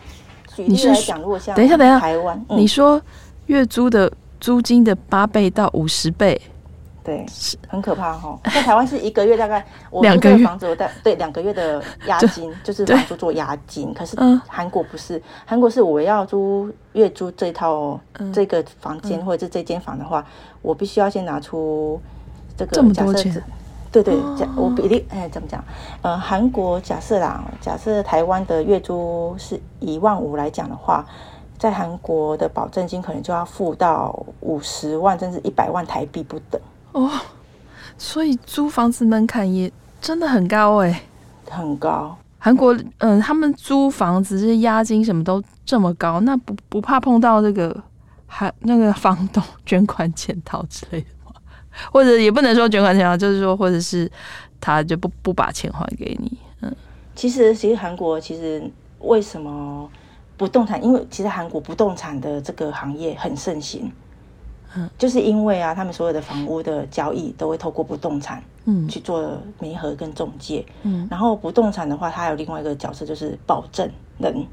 [0.54, 3.00] 举例来讲，如果像等一下等一下，台湾，你说
[3.46, 6.40] 月租的租金的八倍到五十倍。
[7.08, 8.38] 对，是很可怕哈。
[8.44, 13.94] 在台湾是一个月大概 我租的房子，我带对两个月的押金，就是房租做押金。
[13.94, 14.14] 可是
[14.46, 17.98] 韩国不是，韩国是我要租月租这套
[18.30, 20.22] 这个房间或者是这间房的话，
[20.60, 21.98] 我必须要先拿出
[22.58, 23.40] 这个假设。
[23.90, 25.64] 对对，假我比例哎怎么讲？
[26.02, 31.06] 呃，韩国假设啦，假设台湾的月租是一万五来讲的话，
[31.56, 36.60] 在韩国的保证金可能就要付到五十万甚至一百万台币不等。
[37.06, 37.10] 哦，
[37.96, 41.02] 所以租房子门槛也真的很高哎，
[41.48, 42.16] 很高。
[42.38, 47.76] 韩国，嗯，他们租房子这些押金什么都这么高，那不不怕碰到这个
[48.26, 51.32] 还那个房东卷款潜逃之类的吗？
[51.92, 54.10] 或者也不能说卷款潜逃，就是说，或者是
[54.60, 56.74] 他就不不把钱还给你，嗯。
[57.16, 58.62] 其实，其实韩国其实
[59.00, 59.90] 为什么
[60.36, 60.82] 不动产？
[60.82, 63.90] 因为其实韩国不动产的这个行业很盛行，
[64.76, 74.46] 嗯，就是因为啊，他们所有的房屋的交易都会透过不动产，嗯，去做媒合跟中介，嗯，然后不动产的话，它还有另外一个角色，就是保证人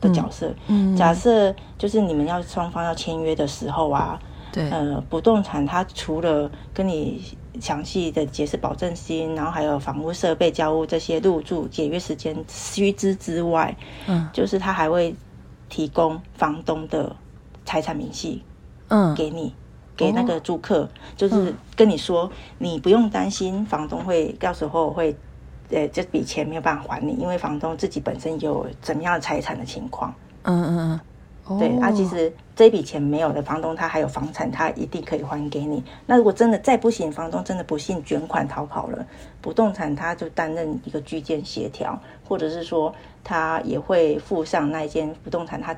[0.00, 4.18] 的角色，嗯，嗯，假设就是你们要双方要签约的时候啊。
[4.52, 7.22] 对，呃，不动产它除了跟你
[7.60, 15.14] 详细的解释保证金，然后还有房屋设备交屋这些入住解约时间须知之外，嗯，就是它还会
[15.68, 17.14] 提供房东的
[17.66, 18.42] 财产明细，
[18.88, 19.54] 嗯，给你，
[19.96, 25.16] 给那个租客，哦、就是跟你说，你不用担心房东会到时候会，
[25.70, 31.00] 呃，这笔钱没有办法还你，因为房东自己本身有怎么样的财产的情况，嗯嗯嗯。
[31.60, 35.80] 对，啊，其实这笔钱没有的房东，他还有房产，他一定可以还给你。
[36.04, 39.06] 那如果真的再不行，房东真的不幸卷款逃跑了，
[39.40, 45.72] 不动产他就担任一个居间协调，或者是说他也会附上那一间不动产，他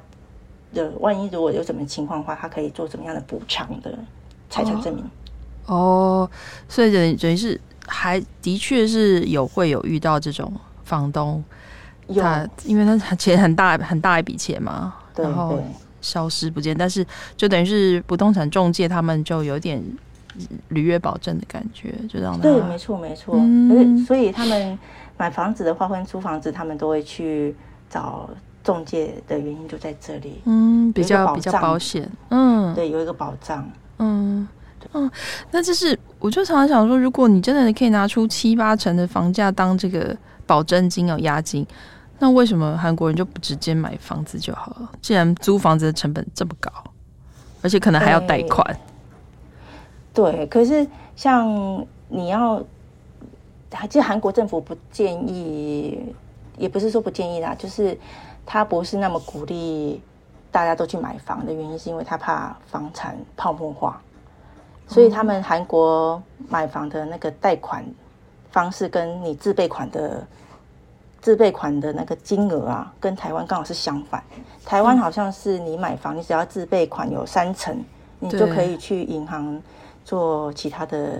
[0.74, 3.98] 的万一如果有什么情况的话，他可以做什么样的补偿的
[4.50, 5.04] 财产证明。
[5.66, 6.30] 哦，哦，
[6.68, 10.52] 所以等于等于是还的确是有会有遇到这种
[10.84, 11.42] 房东，
[12.14, 14.94] 他有因为他钱很大很大一笔钱嘛。
[15.16, 15.60] 然后
[16.00, 17.04] 消失不见，但是
[17.36, 19.82] 就等于是不动产中介，他们就有点
[20.68, 23.34] 履约保证的感觉，就让他对，没错没错。
[23.36, 24.78] 嗯，所以他们
[25.16, 27.52] 买房子的话，或者租房子，他们都会去
[27.90, 28.30] 找
[28.68, 30.42] 中介的原因就在这里。
[30.44, 32.06] 嗯，比较比较保险。
[32.28, 33.66] 嗯，对，有一个保障。
[33.96, 34.46] 嗯
[34.92, 35.10] 嗯，
[35.50, 40.14] 那就是我就常常想说，如果你真的可以拿出七八成的房价当这个
[40.46, 41.66] 保证金哦，押金。
[42.18, 44.90] 那为什么韩国人就不直接买房子就好了？
[45.00, 46.70] 既然租房子的成本这么高，
[47.62, 48.78] 而且可能还要贷款。
[50.12, 51.48] 对，对，可是像
[52.08, 52.62] 你要，
[53.88, 55.98] 其实韩国政府不建议，
[56.56, 57.96] 也不是说不建议啦，就是
[58.50, 60.02] 他不是那么鼓励
[60.50, 64.00] 大家都去买房的原因，是因为他怕房产泡沫化，
[64.86, 67.84] 所以他们韩国买房的那个贷款
[68.50, 70.26] 方式跟你自备款的。
[71.20, 74.22] 自备款的那个金额啊，跟台湾刚好是相反。
[74.64, 77.84] 台湾好像是你买房，你只要自备款有三成，
[78.20, 79.60] 你就可以去银行
[80.04, 81.18] 做其他的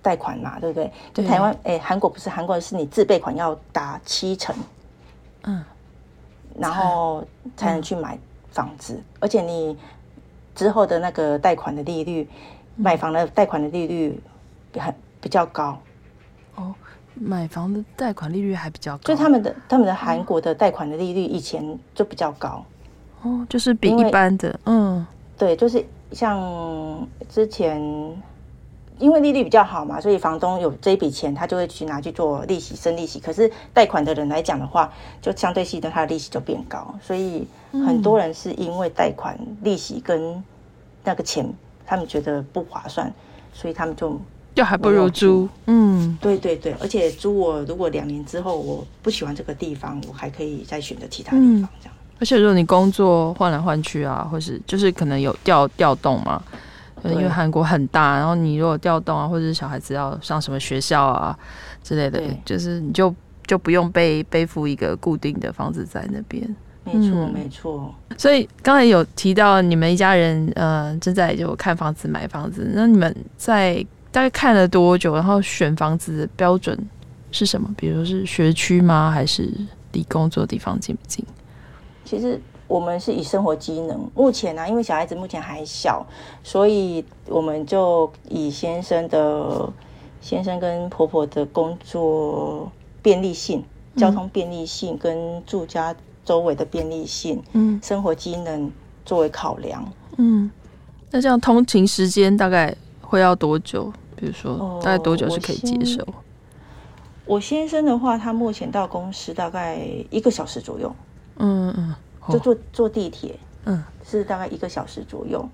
[0.00, 0.90] 贷款嘛，对不对？
[1.12, 4.54] 就台湾，哎，韩国不是，韩国是你自备款要达七成，
[5.42, 5.64] 嗯，
[6.58, 7.24] 然后
[7.56, 8.18] 才能去买
[8.50, 9.76] 房子，而且你
[10.54, 12.28] 之后的那个贷款的利率，
[12.76, 14.20] 买房的贷款的利率
[14.78, 15.78] 很比较高。
[16.56, 16.74] 哦。
[17.16, 22.64] 买房的贷款利率还比较高，就他们的他们的韩国的贷款的利率以前就比较高，
[23.22, 25.06] 哦，就是比一般的，嗯，
[25.38, 27.80] 对，就是像之前
[28.98, 33.18] 因为利率比较好嘛，所以房东有这一笔钱，他就会去拿去做利息、生利息。
[33.18, 40.42] 可是贷款的人来讲的话，就相对性的他的利息就变高，所以很多人是因为贷款利息跟
[41.02, 41.52] 那个钱，
[41.84, 43.12] 他们觉得不划算，
[43.52, 44.20] 所以他们就。
[44.54, 51.94] 就还不如租，嗯，对对对，而且租我如果两年之后我不喜欢这个地方，我还可以再选择其他地方这样。
[51.96, 56.56] 嗯、而且如果你工作换来换去啊，或是就是可能有调调动嘛，对
[57.12, 61.38] 因为韩国很大，然后你如果调动啊，或者是小孩子要上什么学校啊
[61.82, 63.14] 之类的，就是你就
[63.46, 66.42] 就不用背背负一个固定的房子在那边。
[66.84, 67.94] 没错、嗯、没错。
[68.16, 73.84] 所以刚才有提到你们一家人呃正在就看房子买房子，那你们在。
[74.14, 75.12] 大概看了多久？
[75.12, 76.78] 然后选房子的标准
[77.32, 77.68] 是什么？
[77.76, 79.10] 比如说是学区吗？
[79.10, 79.52] 还是
[79.90, 81.26] 离工作地方近不近？
[82.04, 84.08] 其实我们是以生活机能。
[84.14, 86.06] 目前呢、啊，因为小孩子目前还小，
[86.42, 89.68] 所以我们就以先生的
[90.20, 92.70] 先生跟婆婆的工作
[93.02, 93.64] 便利性、
[93.96, 98.70] 交通便利性跟住家周围的便利性，嗯，生活机能
[99.04, 99.84] 作为考量。
[100.16, 100.50] 嗯，
[101.10, 103.92] 那这样通勤时间大概会要多久？
[104.16, 106.00] 比如说，大概多久是可以接受？
[106.02, 106.06] 哦、
[107.26, 110.94] 我，我先生的话，他目前到公司大概一个小时左右。
[111.38, 111.94] 嗯嗯，哦、
[112.28, 115.46] 就坐坐地铁，嗯，是大概一个小时左右。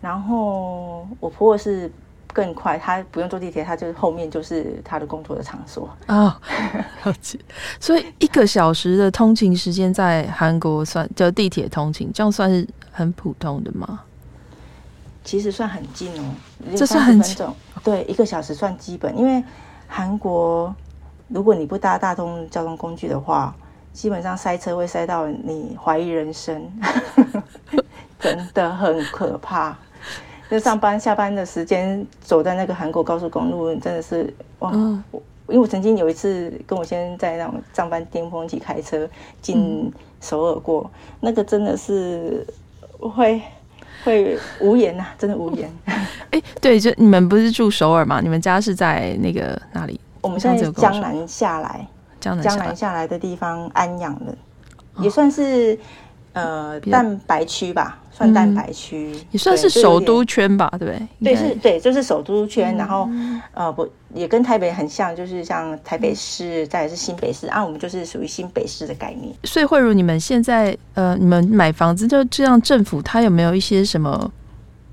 [0.00, 1.90] 然后我婆婆是
[2.32, 6.40] 更快，她不用坐地铁，她就是后面就是她的工作的场所啊。
[7.04, 7.44] 了解、哦。
[7.80, 14.00] 所以一个小时的通勤时间在韩国算就地铁通勤，这样算是很普通的吗？
[15.24, 16.24] 其实算很近哦，
[16.76, 17.36] 这是很近。
[17.82, 19.42] 对，一个小时算基本，因为
[19.86, 20.74] 韩国
[21.28, 23.54] 如果你不搭大众交通工具的话，
[23.98, 26.70] 基本上塞车会塞到你怀疑人生，
[28.20, 29.76] 真的很可怕。
[30.48, 35.02] 就上班下班的时间，走在那个韩国高速公路，真的是哇，嗯、
[35.48, 39.04] 因为我曾经有一次跟我先生在那种上班巅峰期开车
[39.42, 42.46] 进首尔过，嗯、那个真的是
[43.00, 43.42] 会
[44.04, 45.68] 会无言呐、啊，真的无言。
[45.86, 48.20] 哎、欸，对，就你们不是住首尔吗？
[48.22, 50.00] 你们家是在那个哪里？
[50.20, 51.84] 我们现在江南下来，
[52.20, 54.32] 江南江南下来的地方安阳的，
[54.94, 55.78] 哦、也算是
[56.32, 57.98] 呃蛋白区吧。
[58.10, 61.08] 算蛋白区，嗯，也算是首都圈吧，对不对？
[61.22, 62.76] 对，是，对，就是首都圈。
[62.76, 63.08] 然后，
[63.54, 67.64] 呃，不，也跟台北很像，就是像台北市，再来是新北市啊。
[67.64, 69.32] 我们就是属于新北市的概念。
[69.44, 74.28] 所以，慧如，你们现在呃，你们买房子就这样，政府它有没有一些什么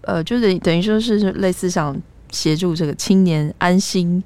[0.02, 4.24] 呃，就是等于说是类似想协助这个青年安心？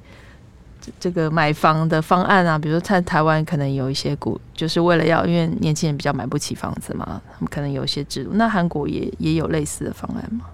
[0.99, 8.31] 这个买房的方案啊，比如说在台湾可能有一些股，就是为了要，因为年轻人比较买不起房子嘛，他们可能有一些制度。
[8.33, 10.45] 那韩国也也有类似的方案吗？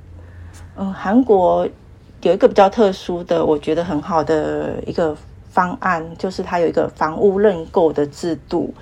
[0.78, 1.68] 嗯，韩国
[2.22, 5.16] 有一个比较特殊的，我觉得很好的一个
[5.50, 8.74] 方案，就是它有一个房屋认购的制度。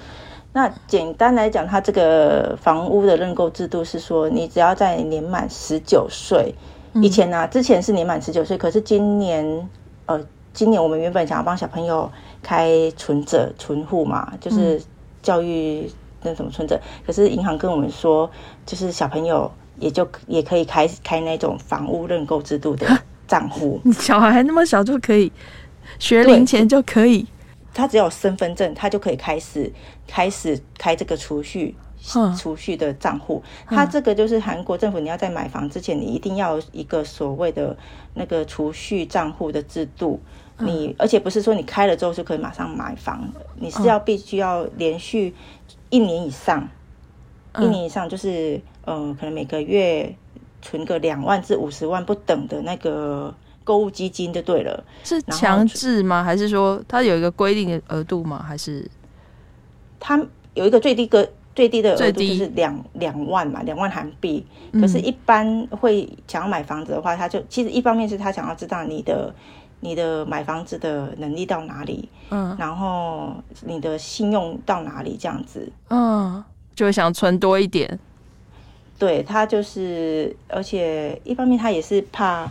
[0.54, 6.56] 那简单来讲，它这个房屋的认购制度是说，你只要在年满十九岁
[6.96, 9.70] 以前呢、啊，之前是年满十九岁，可是今年
[10.06, 10.20] 呃。
[10.54, 12.10] 今年我们原本想要帮小朋友
[12.42, 14.80] 开存折存户嘛，就是
[15.22, 15.90] 教育
[16.22, 18.30] 那什么存折，可是银行跟我们说，
[18.66, 22.88] 就是小朋友也就也可以开开那种房屋认购制度的
[23.28, 23.82] 账户。
[23.84, 25.32] 你小孩还那么小就可以，
[25.98, 27.26] 学龄前就可以，
[27.74, 29.72] 他只要有身份证，他就可以开始
[30.08, 31.76] 开始开这个储蓄。
[32.38, 37.78] 储蓄的账户，它这个就是韩国政府，你要在买房之前，你一定要有一个所谓的
[38.14, 40.20] 那个储蓄账户的制度。
[40.66, 43.28] 你而且不是说你开了之后就可以马上买房，
[43.60, 45.34] 你是要必须要连续
[45.90, 46.68] 一年以上，
[47.60, 50.16] 一年以上就是呃，可能每个月
[50.62, 54.84] 存个两万至五十万不等的那个购物基金就对了。
[55.04, 56.24] 是强制吗？
[56.24, 58.44] 还是说它有一个规定的额度吗？
[58.48, 58.90] 还是
[60.00, 60.18] 它
[60.54, 61.28] 有一个最低个？
[61.56, 64.44] 最低的额度就是两两万嘛，两万韩币。
[64.72, 69.32] 可是，一般会想要买房子的话，他就其实一方面是他想要知道你的
[69.84, 76.44] 你的买房子的能力到哪里，嗯，然后你的信用到哪里这样子，嗯，
[76.74, 78.00] 就想存多一点。
[78.98, 82.50] 对，他就是，而且一方面他也是怕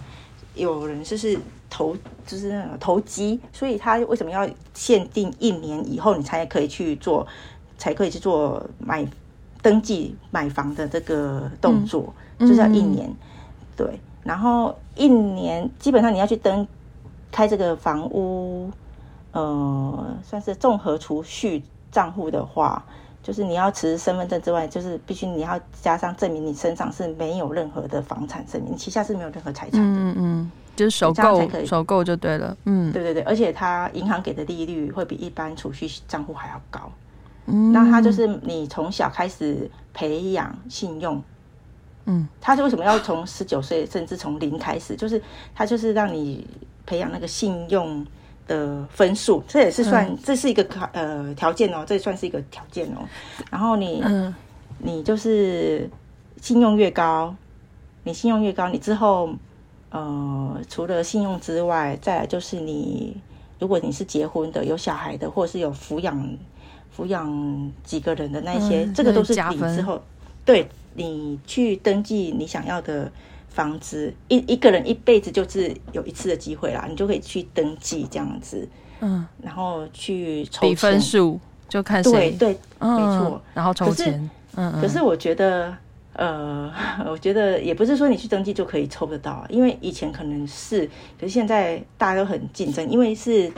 [0.55, 1.39] 有人就是
[1.71, 7.27] 投就是那种投机，所以他为什么要限定一年以后你才可以去做？
[7.79, 9.05] 才可以去做买
[9.61, 13.17] 登记买房的这个动作，嗯、就是要一年，嗯、
[13.77, 13.99] 对。
[14.23, 16.65] 然后一年基本上你要去登
[17.33, 18.71] 开这个房屋，
[19.33, 22.85] 呃，算是综合储蓄账户的话，
[23.23, 30.01] 就是你要持身份证之外，就是必须你要加上证明你身上是没有任何的房产证明，你旗下是没有任何财产的。
[30.01, 32.57] 嗯嗯，就是首购首购就对了。
[32.67, 36.81] 嗯，对对对，而且它银行给的利率会比一般储蓄账户还要高。
[37.47, 41.21] 嗯那他就是你从小开始培养信用，
[42.05, 44.95] 嗯，他是为什么要从十九岁甚至从零开始？
[44.95, 45.21] 就是
[45.53, 46.47] 他就是让你
[46.93, 48.07] 培养那个信用
[48.47, 53.09] 的分数，这也是算、嗯、这是一个呃条件哦，这也算是一个条件哦。
[53.51, 54.35] 然后你嗯，
[54.77, 55.89] 你就是
[56.43, 57.35] 信用越高，
[58.05, 59.31] 你信用越高，你之后
[59.89, 63.17] 呃除了信用之外，再来就是你
[63.59, 66.37] 如果你是结婚的、有小孩的，或者是有抚养。
[66.95, 69.99] 抚养几个人的那些，嗯、这个都是你之后，
[70.45, 73.11] 对你去登记你想要的
[73.53, 78.67] 房子，一一个人一辈子就是有一次的机会啦，你就可以去登记这样子，
[79.01, 81.39] 嗯，然后去抽比分数，
[81.69, 82.11] 就看谁。
[82.13, 84.15] 对对，嗯、没错，然后抽签，
[84.57, 85.77] 嗯嗯，可是我觉得，
[86.15, 86.73] 呃，
[87.07, 90.87] 我觉得也不是说你去登记就可以抽得到，因为以前可能是，
[91.21, 93.53] 可是现在大家都很竞争，因为是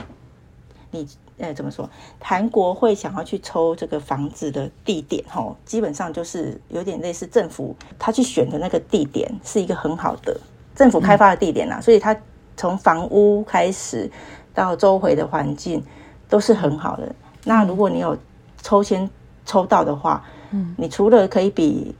[0.91, 1.07] 你。
[1.37, 1.89] 呃，怎么说？
[2.21, 10.39] 韩国会想要去抽这个房子的地点，吼，基本上就是有点类似政府他去选的那个地点是一个很好的
[10.73, 12.15] 政府开发的地点啦，嗯、所以他
[12.55, 14.09] 从房屋开始
[14.53, 15.83] 到周围的环境
[16.29, 17.13] 都是很好的。
[17.43, 18.17] 那如果你有
[18.61, 19.09] 抽签
[19.45, 21.93] 抽到的话，嗯，你除了可以比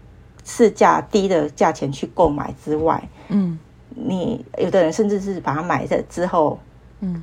[0.46, 3.60] 市价低的价钱去购买之外，嗯，
[3.90, 6.58] 你有的人甚至是把它买了之后，
[7.02, 7.22] 嗯。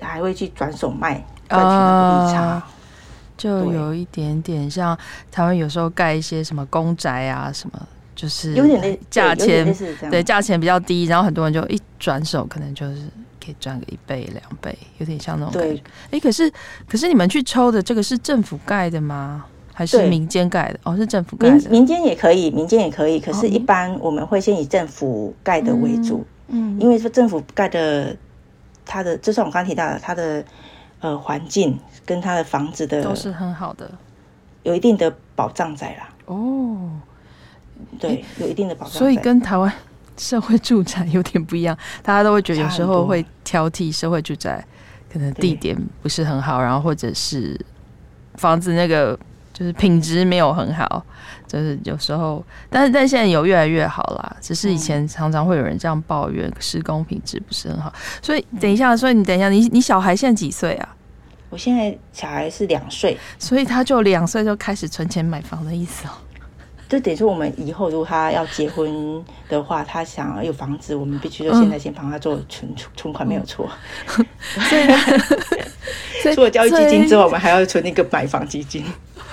[0.00, 2.62] 还会去转手卖，赚取那个利差，
[3.36, 4.96] 就有一点点像
[5.30, 7.80] 台湾有时候盖一些什么公宅啊，什么
[8.14, 9.74] 就是有点类价钱，
[10.10, 13.02] 对价钱比较低，然后很多人就一转手，可能就是
[13.42, 15.82] 可以赚个一倍两倍，有点像那种感觉。
[16.06, 16.52] 哎对，可是
[16.86, 19.44] 可是你们去抽的这个是政府盖的吗？
[19.72, 20.78] 还是民间盖的？
[20.82, 21.70] 哦，是政府盖的。
[21.70, 28.14] 民间也可以，民间也可以，可是，一般我们会先以政府盖的为主，嗯，因为说政府盖的。
[28.90, 30.44] 他的，就像我刚刚提到的，他的
[30.98, 33.88] 呃环境跟他的房子的都是很好的，
[34.64, 36.08] 有一定的保障在啦。
[36.26, 36.90] 哦，
[38.00, 38.92] 对，有一定的保障。
[38.92, 39.72] 所以跟台湾
[40.16, 44.64] 社会住宅有点不一样，大家都会觉得有时候会挑剔社会住宅，
[45.08, 47.58] 可能地点不是很好，然后或者是
[48.34, 49.16] 房子那个
[49.60, 51.04] 就是品质没有很好，
[51.46, 54.36] 就是有时候，但是但现在有越来越好啦。
[54.40, 57.92] 只是以前常常会有人这样抱怨施工品质不是很好。
[58.22, 60.96] 所以等一下，所以你等一下，你你小孩现在几岁啊？
[61.50, 66.12] 我现在小孩是两岁，所以他就两岁就开始存钱买房的意思哦。
[66.90, 73.70] 就等于说，我们以后如果他要结婚的话，他想要有房子，我们必须就现在先帮他做存存存款，没有错。
[74.06, 78.84] 所以， 除了教育基金之外，我们还要存一个买房基金。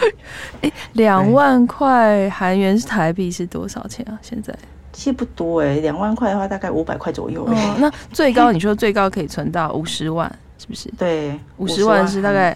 [0.62, 4.14] 哎，两万块韩元是台币是多少钱啊？
[4.22, 4.56] 现在
[4.94, 7.44] 其实不多哎，两万块的话大概五百块左右。
[7.44, 10.32] 哦，那最高你说最高可以存到五十万？
[10.60, 10.92] 是不是？
[10.96, 12.56] 对，五十万是大概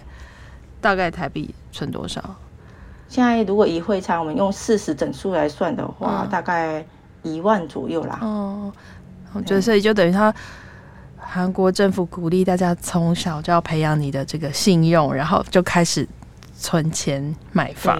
[0.80, 2.22] 大概台币存多少？
[3.12, 6.82] 现在如果以会差，我们用四十整数来算的话，嗯、大概
[7.22, 8.18] 一万左右啦。
[8.22, 8.72] 哦，
[9.44, 10.34] 就所以就等于他
[11.18, 16.08] 韩国政府鼓励大家从小就要培养你的这个信用，然后就开始
[16.56, 17.98] 存钱买房。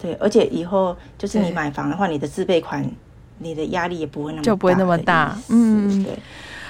[0.00, 2.84] 对，对，而且以后就是你买房的话，你的自备款，
[3.38, 5.38] 你的压力也不会那么就不会那么大。
[5.50, 6.18] 嗯，对。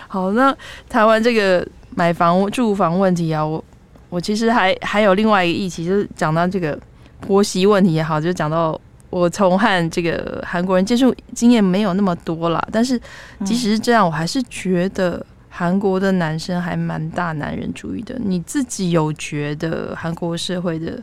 [0.07, 0.55] 好，那
[0.91, 1.66] 台湾这个。
[1.97, 3.64] 买房住房问题啊，我
[4.09, 6.78] 我其实还还有另外一个议题，就是讲到这个
[7.21, 13.01] 婆媳问题也好，就讲到我从和这个韩国人接触经验没有那么多啦，但是
[13.45, 18.19] 即使是这样，我还是觉得韩国的男生还蛮大男人主义的。
[18.23, 21.03] 你自己有觉得韩国社会的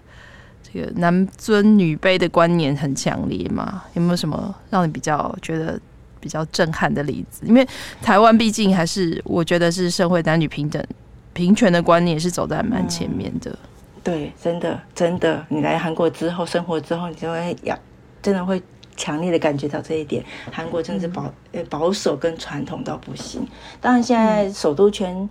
[0.62, 3.84] 这个男尊女卑的观念很强烈吗？
[3.94, 5.80] 有没有什么让你比较觉得？
[6.18, 7.68] 比较震撼的例子，因为
[8.02, 10.84] 台湾毕竟还是我觉得是社会男女平等、
[11.34, 13.56] 平权的观念是走在蛮前面的。
[14.06, 17.76] 对，真的真的，你来韩国之后生活之后，你就会要
[18.22, 18.62] 真的会
[18.96, 20.24] 强烈的感觉到这一点。
[20.52, 23.46] 韩国真的是保呃保守跟传统到不行。
[23.82, 25.28] 当然现在首都圈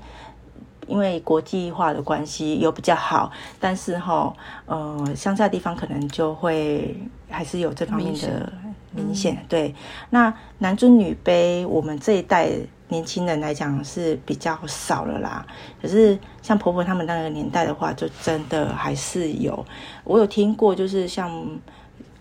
[0.88, 4.34] 因为国际化的关系有比较好，但是哈
[4.66, 6.94] 呃乡下地方可能就会
[7.30, 8.52] 还是有这方面的。
[8.96, 9.74] 明显对，
[10.10, 12.48] 那男尊女卑，我们这一代
[12.88, 15.46] 年轻人来讲是比较少了啦。
[15.80, 19.64] 可是像婆婆他们那个年代的话，就真的还是有。
[20.04, 21.58] 我有听过，就是像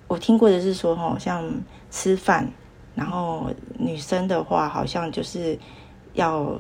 [0.08, 1.44] 我听过的是说，哦，像
[1.92, 2.48] 吃饭，
[2.96, 5.58] 然后女生的话，好像就是
[6.14, 6.60] 要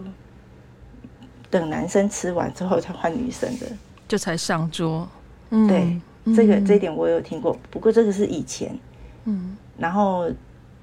[1.49, 3.67] 等男生吃完之后才换女生的，
[4.07, 5.07] 就才上桌。
[5.49, 8.77] 嗯，对，这个这一点我有听过，不过这个是以前。
[9.25, 9.57] 嗯。
[9.75, 10.29] 然后，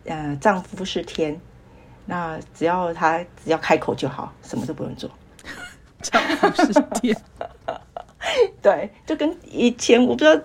[0.05, 1.41] 呃，丈夫是天，
[2.11, 5.09] 那只要他只要开口就好，什么都不用做。
[6.03, 7.17] 丈夫是天，
[8.61, 10.37] 对，就跟以前我不知道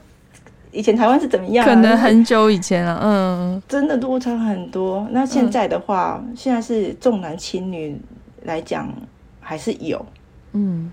[0.72, 5.07] 以前台湾是怎么样，可能很久以前了，嗯，真的落差很多。
[5.09, 7.99] 那现在的话，嗯、现在是重男轻女
[8.43, 8.93] 来讲
[9.39, 10.05] 还是有，
[10.51, 10.91] 嗯，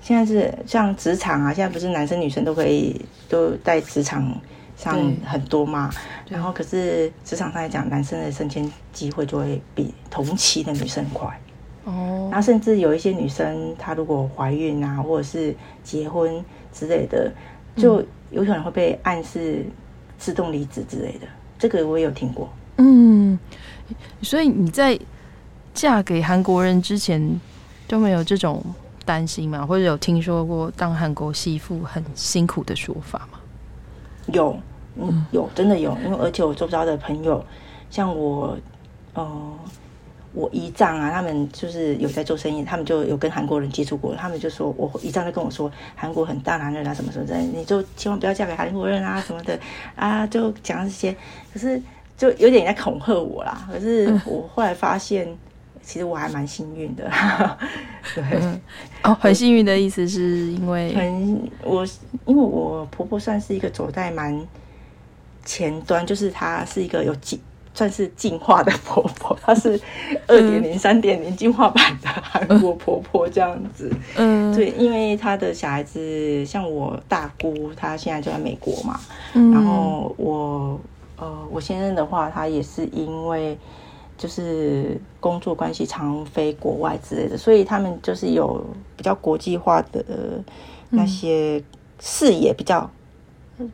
[0.00, 4.32] 现在是像职场啊，现在不是男生女生都可以都在职场。
[4.82, 5.88] 像很多嘛，
[6.28, 11.40] 然后可是职场上来讲，男生的升迁机会就会比同期的女生快
[11.84, 12.28] 哦。
[12.32, 15.54] 然后甚至有一些女生，她如果怀孕啊，或者是
[15.84, 17.32] 结婚之类的，
[17.76, 19.64] 就有可能会被暗示
[20.18, 21.28] 自动离职之类的。
[21.60, 22.52] 这个我也有听过。
[22.78, 23.38] 嗯，
[24.20, 24.98] 所以你在
[25.72, 27.40] 嫁给韩国人之前
[27.86, 28.60] 都没有这种
[29.04, 29.64] 担心吗？
[29.64, 33.38] 或者有听说过当韩国媳妇很辛苦的说法吗？
[34.26, 34.58] 有。
[34.96, 37.42] 嗯，有真的有，因为而且我周遭的朋友，
[37.90, 38.56] 像我，
[39.14, 39.52] 呃，
[40.34, 49.58] 我姨丈啊，他们就是有在做生意，他们就有跟韩国人接触过，他们就说，我姨丈就跟我说，韩国很大男人啊，什么什么的，你就千万不要嫁给韩国人啊， 什么的
[49.96, 51.16] 啊，就讲这些，
[51.52, 51.80] 可是
[52.16, 53.66] 就有点在恐吓我啦。
[53.72, 55.26] 可是我后来发现，
[55.82, 57.10] 其实我还蛮幸运的，
[58.14, 58.22] 对，
[59.04, 61.86] 哦，很幸运的意思是因为很我，
[62.26, 64.38] 因为我婆婆算是一个走在蛮。
[65.44, 67.40] 前端就是她是一个有进
[67.74, 69.80] 算是进化的婆婆，她是
[70.26, 73.90] 二点零、三点零进化版的韩国婆婆这样子。
[74.16, 79.00] 嗯，对，因为她的小孩子像我大姑，她现在就在美国嘛。
[79.32, 80.78] 嗯，然后我
[81.16, 83.56] 呃，我先生的话，他也是因为
[84.18, 88.64] 就是工作关系常飞国外之类的，所以他们就是有
[88.96, 90.04] 比较国际化的
[90.90, 91.62] 那些
[92.00, 92.90] 视野比较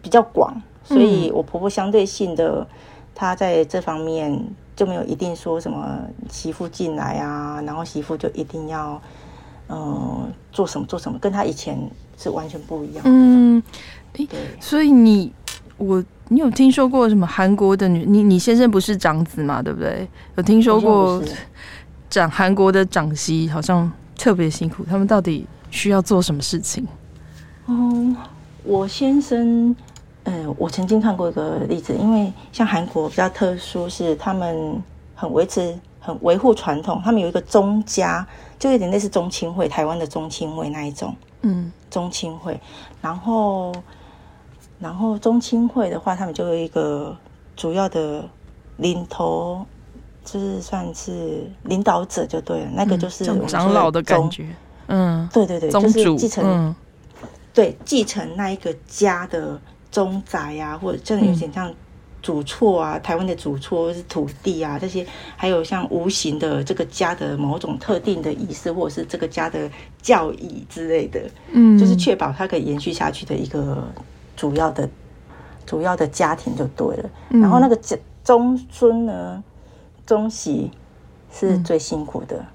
[0.02, 0.54] 比较广。
[0.88, 2.66] 所以，我婆婆相对性的，
[3.14, 4.42] 她在这方面
[4.74, 9.00] 就没有一定说什么媳妇进来啊，然后媳妇就一定要
[9.66, 11.78] 呃，做什么做什么，跟她以前
[12.16, 13.02] 是完全不一样。
[13.06, 13.62] 嗯，
[14.14, 14.26] 对，
[14.58, 15.30] 所以你
[15.76, 18.06] 我你有听说过什么韩国的女？
[18.06, 19.62] 你你先生不是长子嘛？
[19.62, 20.08] 对不对？
[20.36, 21.22] 有听说过
[22.08, 26.86] 长韩国的长媳好像特别辛苦，他们到底需要做什么事情？
[27.66, 28.16] 嗯，
[28.64, 29.76] 我先生，
[30.28, 34.82] 呃，我曾经看过一个例子，因为像韩国比较特殊，是他们
[35.14, 38.26] 很维持、很维护传统，他们有一个宗家。
[38.58, 42.60] 就有点类似宗亲会，台湾的宗亲会那一种，嗯，宗亲会。
[43.00, 43.72] 然后，
[44.80, 47.16] 然后宗亲会的话，他们就有一个
[47.54, 48.28] 主要的
[48.78, 49.64] 领头，
[50.24, 52.66] 就是算是领导者就对了。
[52.66, 54.48] 嗯、那个就是长老的感觉，
[54.88, 56.74] 嗯，对对对，就是继承，嗯、
[57.54, 59.56] 对，继承那一个家的
[59.90, 61.72] 宗宅呀、啊，或者真的有点像。
[62.20, 69.70] 主厝啊，台湾的主厝或是土地啊，这些还有像无形的这个家的某种特定的仪式，或者是这个家的
[70.02, 71.20] 教义之类的，
[71.52, 73.84] 嗯，就是确保它可以延续下去的一个
[74.36, 74.86] 主要的、
[75.64, 77.10] 主要的家庭就对了。
[77.30, 77.78] 嗯、然后那个
[78.24, 79.42] 中孙呢，
[80.04, 80.72] 宗媳
[81.32, 82.46] 是最辛苦的，嗯、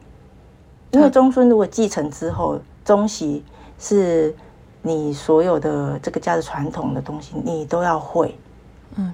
[0.91, 3.41] 因为宗孙如果继承之后，宗媳
[3.79, 4.35] 是
[4.83, 8.37] 你所有的这个家的传统的东西，你都要会，
[8.95, 9.11] 嗯。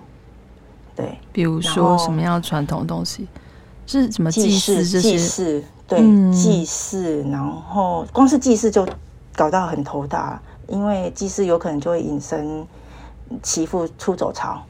[0.96, 3.26] 对，比如说什么样传统的东西，
[3.88, 4.84] 是什么祭祀？
[4.84, 6.00] 祭祀，对，
[6.34, 7.24] 祭祀。
[7.32, 8.86] 然后光是祭祀就
[9.34, 12.68] 搞到很头大，因为祭祀有可能就会引申
[13.42, 14.62] 媳妇出走潮，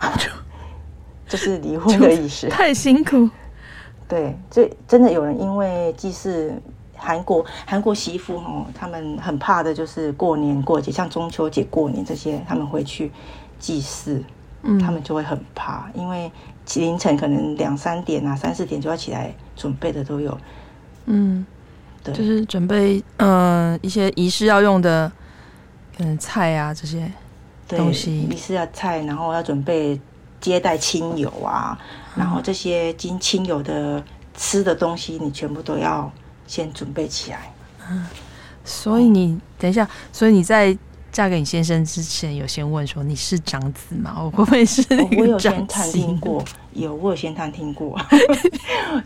[1.28, 2.48] 就是离婚的意思。
[2.48, 3.30] 太辛苦。
[4.08, 6.52] 对，就真的有人因为祭祀，
[6.98, 13.10] 韩国韩国媳妇哦，他们很怕的就是过年过节，像中秋节过年这些，他们会去
[13.58, 14.22] 祭祀。
[14.64, 16.30] 嗯，他们就会很怕，因为
[16.74, 20.36] 凌晨可能两三点啊、三四点就要起来准备的都有。
[21.06, 21.46] 嗯，
[22.02, 25.10] 对，就是准备嗯、呃、一些仪式要用的，
[25.98, 27.08] 嗯菜啊这些
[27.68, 28.22] 东西。
[28.22, 29.98] 仪式要菜，然后要准备
[30.40, 31.78] 接待亲友啊，
[32.16, 34.02] 嗯、然后这些经亲友的
[34.34, 36.10] 吃的东西，你全部都要
[36.48, 37.52] 先准备起来。
[37.88, 38.04] 嗯，
[38.64, 40.76] 所以你、嗯、等一下，所以你在。
[41.10, 44.14] 嫁给你先生之前，有先问说你是长子吗？
[44.22, 44.82] 我会不会是？
[45.16, 46.44] 我有先探听过，
[46.74, 47.98] 有我有先探听过。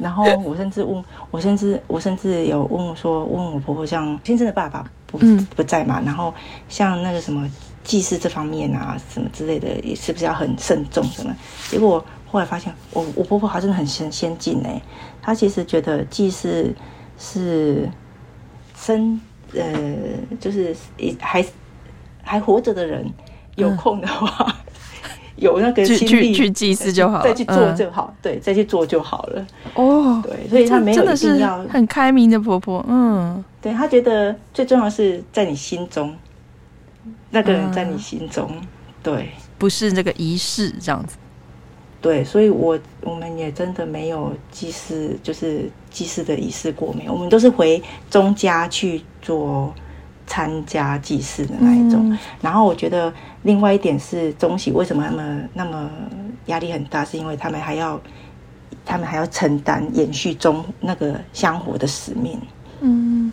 [0.01, 5.16] 然后我甚至问，我甚至我甚至有问说，问我婆婆，像先生的爸爸不
[5.55, 6.03] 不在嘛？
[6.05, 6.34] 然后
[6.68, 7.49] 像那个什么
[7.84, 11.34] 祭祀这方面啊，什么之类的，也是不是要很慎重什么？
[11.70, 14.82] 结果后来发现，我我婆婆还真的很先先进哎、欸，
[15.22, 16.74] 她其实觉得祭祀
[17.22, 17.88] 是
[18.76, 19.18] 生
[19.54, 19.62] 呃，
[20.40, 21.42] 就是也还。
[22.24, 23.04] 还活着的人，
[23.56, 24.54] 有空的话，嗯、
[25.34, 29.44] 有那个心力去祭祀就好，再去做就好，嗯、对，再去做就好了。
[29.74, 36.16] 哦，对，所以他没有一定要很开明的婆婆，嗯，对，她觉得最重要是在你心中，
[37.30, 38.68] 那个人在你心中，嗯、
[39.02, 41.16] 对，不是那个仪式这样子。
[42.03, 49.72] 对，所以我我们也真的没有祭祀，就是祭祀的仪式过没有，我们都是回宗家去做。
[50.24, 55.90] 参加祭祀的那一种，嗯、然后我觉得另外一点是宗媳为什么那么那么
[56.46, 58.00] 压力很大，是因为他们还要
[58.86, 62.40] 他们还要承担延续中那个香火的使命。
[62.80, 63.30] 嗯，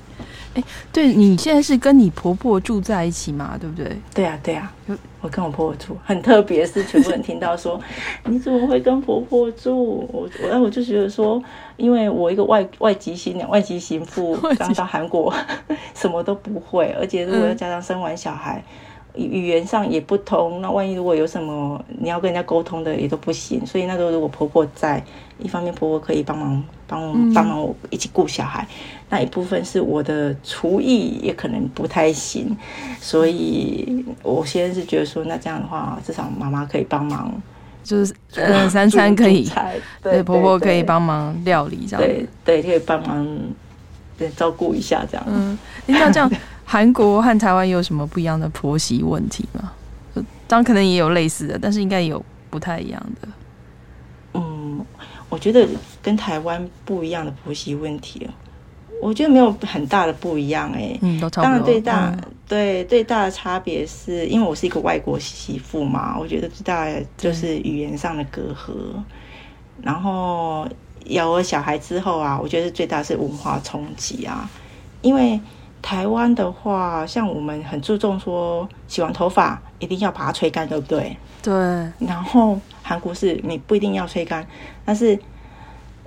[0.56, 3.58] 哎，对，你现在是跟你婆婆住在一起嘛？
[3.60, 3.96] 对不对？
[4.14, 4.72] 对啊，对啊，
[5.22, 7.80] 我跟我婆婆住，很特别，是全部人听到说
[8.26, 10.08] 你怎么会跟婆婆住？
[10.12, 11.42] 我我我就觉得说。
[11.78, 15.34] 因为我一个外外籍新娘、外籍媳妇刚到韩国，
[15.96, 18.64] 什么都不会，而且如果要加上生完小孩，语
[19.16, 23.66] 语言上也不通，那万一如果有什么你要跟人家沟通的也都不行。
[23.66, 25.04] 所以那时候如果婆婆在，
[25.38, 28.68] 一方面婆婆可以帮忙帮帮忙我一起顾小孩，
[29.10, 32.56] 那一部分是我的厨艺也可能不太行，
[33.00, 37.34] 所以我现在是觉得说，那这样的话，至少妈妈可以帮忙。
[37.82, 39.50] 就是嗯，三餐可以，
[40.04, 43.26] 对婆婆可以帮忙料理这样，对对，可以帮忙
[44.16, 45.26] 对照顾一下这样。
[45.28, 45.58] 嗯，
[45.88, 46.30] 那这样
[46.72, 49.72] 韩国和台湾有什么不一样的婆媳问题吗？
[50.48, 53.28] 当然可能也有类似的，但是应该有不太一样的。
[54.36, 54.86] 嗯，
[55.30, 55.68] 我觉得
[56.00, 58.30] 跟台湾不一样的婆媳问题，
[59.02, 61.00] 我觉得没有很大的不一样哎、欸。
[61.02, 61.50] 嗯，都差不多。
[61.50, 62.12] 当然最大。
[62.12, 68.74] 嗯对，最大的差别是因为我是一个外国媳妇嘛，我觉得最大的就是语言上的隔阂。
[68.96, 69.06] 嗯、
[69.84, 70.68] 然后
[71.06, 74.50] 有了小孩之后啊，我觉得最大是文化冲击啊。
[75.02, 75.40] 因为
[75.82, 81.16] 台湾的话，像我们很注重说洗完头发一定要把它吹干，对不对？
[81.42, 81.54] 对。
[82.06, 84.46] 然后韩国是你不一定要吹干，
[84.86, 85.18] 但是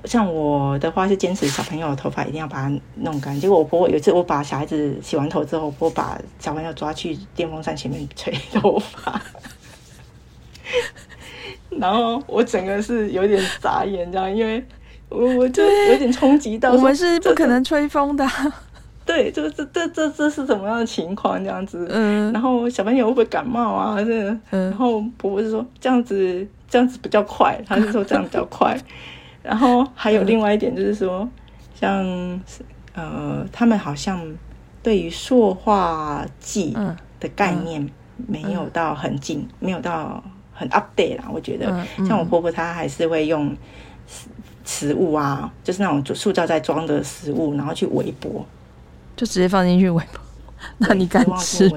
[0.05, 3.39] 像我的话是坚持小朋友的头发一定要把它弄干。
[3.41, 9.21] 结果我婆婆有一次我把小孩子洗完头之后，我婆婆把小朋友抓去电风扇前面吹头发，
[11.71, 14.65] 然后我整个是有点傻眼，这样，因为
[15.09, 16.73] 我我就有点冲击到。
[16.73, 18.29] 我们是不可能吹风的。
[19.05, 21.43] 对，这这这这这是什么样的情况？
[21.43, 23.97] 这样子，嗯，然后小朋友会不会感冒啊？
[24.03, 28.79] 这，嗯，然后婆婆就说这样子这样子比较快，她是说这样比较快。
[29.43, 31.29] 然后还有另外一点就是说，
[31.75, 32.41] 像
[32.95, 34.25] 呃，他们好像
[34.83, 36.77] 对于塑化剂
[37.19, 37.85] 的概念
[38.29, 40.23] 没有到很近，没有到
[40.53, 41.25] 很 update 啦。
[41.33, 43.53] 我觉得，像我婆婆她还是会用
[44.65, 48.47] 食物啊，就是那种塑胶袋装的食物，然后去微波。
[49.23, 50.21] 就直接放进去微波，
[50.79, 51.77] 那你敢吃吗？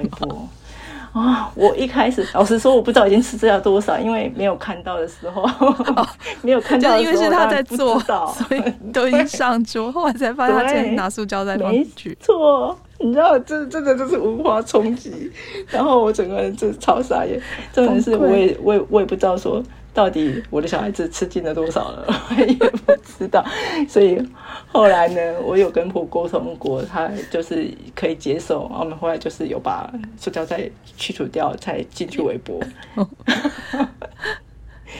[1.12, 6.08] 啊，我一开始老实说，我不知道已经吃这要多少，因为没有看到的时候，哦、
[6.42, 8.60] 没有看到的时候，因为是他在做，所以
[8.92, 12.18] 都已经上桌，后来才发现他竟然拿塑胶袋放进去。
[12.20, 15.30] 错，你知道，这真的就是文化冲击，
[15.68, 17.40] 然后我整个人就超傻眼，
[17.72, 19.62] 真的是我也我也我也不知道说。
[19.96, 22.06] 到底我的小孩子吃进了多少了？
[22.28, 23.42] 我也不知道，
[23.88, 24.22] 所以
[24.70, 28.70] 后来呢，我有跟婆婆沟通过，他就是可以接受。
[28.78, 30.68] 我们后来就是有把塑胶袋
[30.98, 32.60] 去除掉，才进去微波。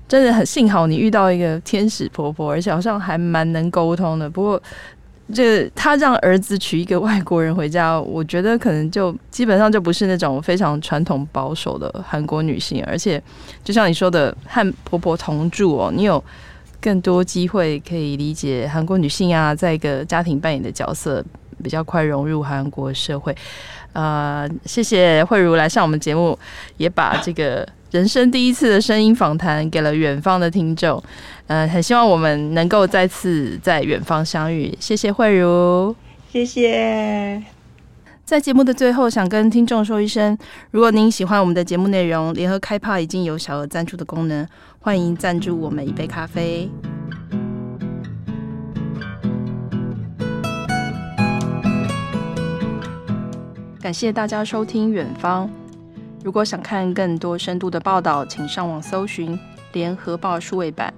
[0.08, 4.30] 真的很幸好你遇到一个天使婆婆，而且好像还蛮能沟通的。
[4.30, 4.62] 不过。
[5.34, 13.20] 这他让儿子娶一个外国人回家， 我觉得可能就基本上就不是那种非常传统保守的韩国女性，而且
[13.64, 16.22] 就像你说的，和婆婆同住哦，你有
[16.80, 21.24] 更多机会可以理解韩国女性啊，在一个家庭扮演的角色，
[21.62, 23.36] 比较快融入韩国社会。
[23.94, 26.38] 呃，谢谢慧如来上我们节目，
[26.76, 27.66] 也把这个。
[27.92, 31.02] 人生第一次的声音访谈给了远方的听众，
[31.46, 34.76] 呃，很希望我们能够再次在远方相遇。
[34.80, 35.94] 谢谢慧茹，
[36.30, 37.42] 谢谢。
[38.24, 40.36] 在节目的最后，想跟听众说一声，
[40.72, 44.46] 如果您喜欢我们的节目内容，联合开帕已经有小额赞助的功能，
[44.80, 46.68] 欢迎赞助我们一杯咖啡。
[53.80, 55.48] 感谢大家收听远方。
[56.26, 59.38] 如果想看更多深度的报道，请上网搜寻
[59.72, 60.92] 《联合报数位版》。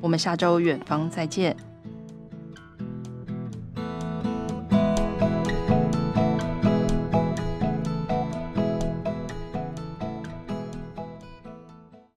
[0.00, 1.56] 我们下周远方再见。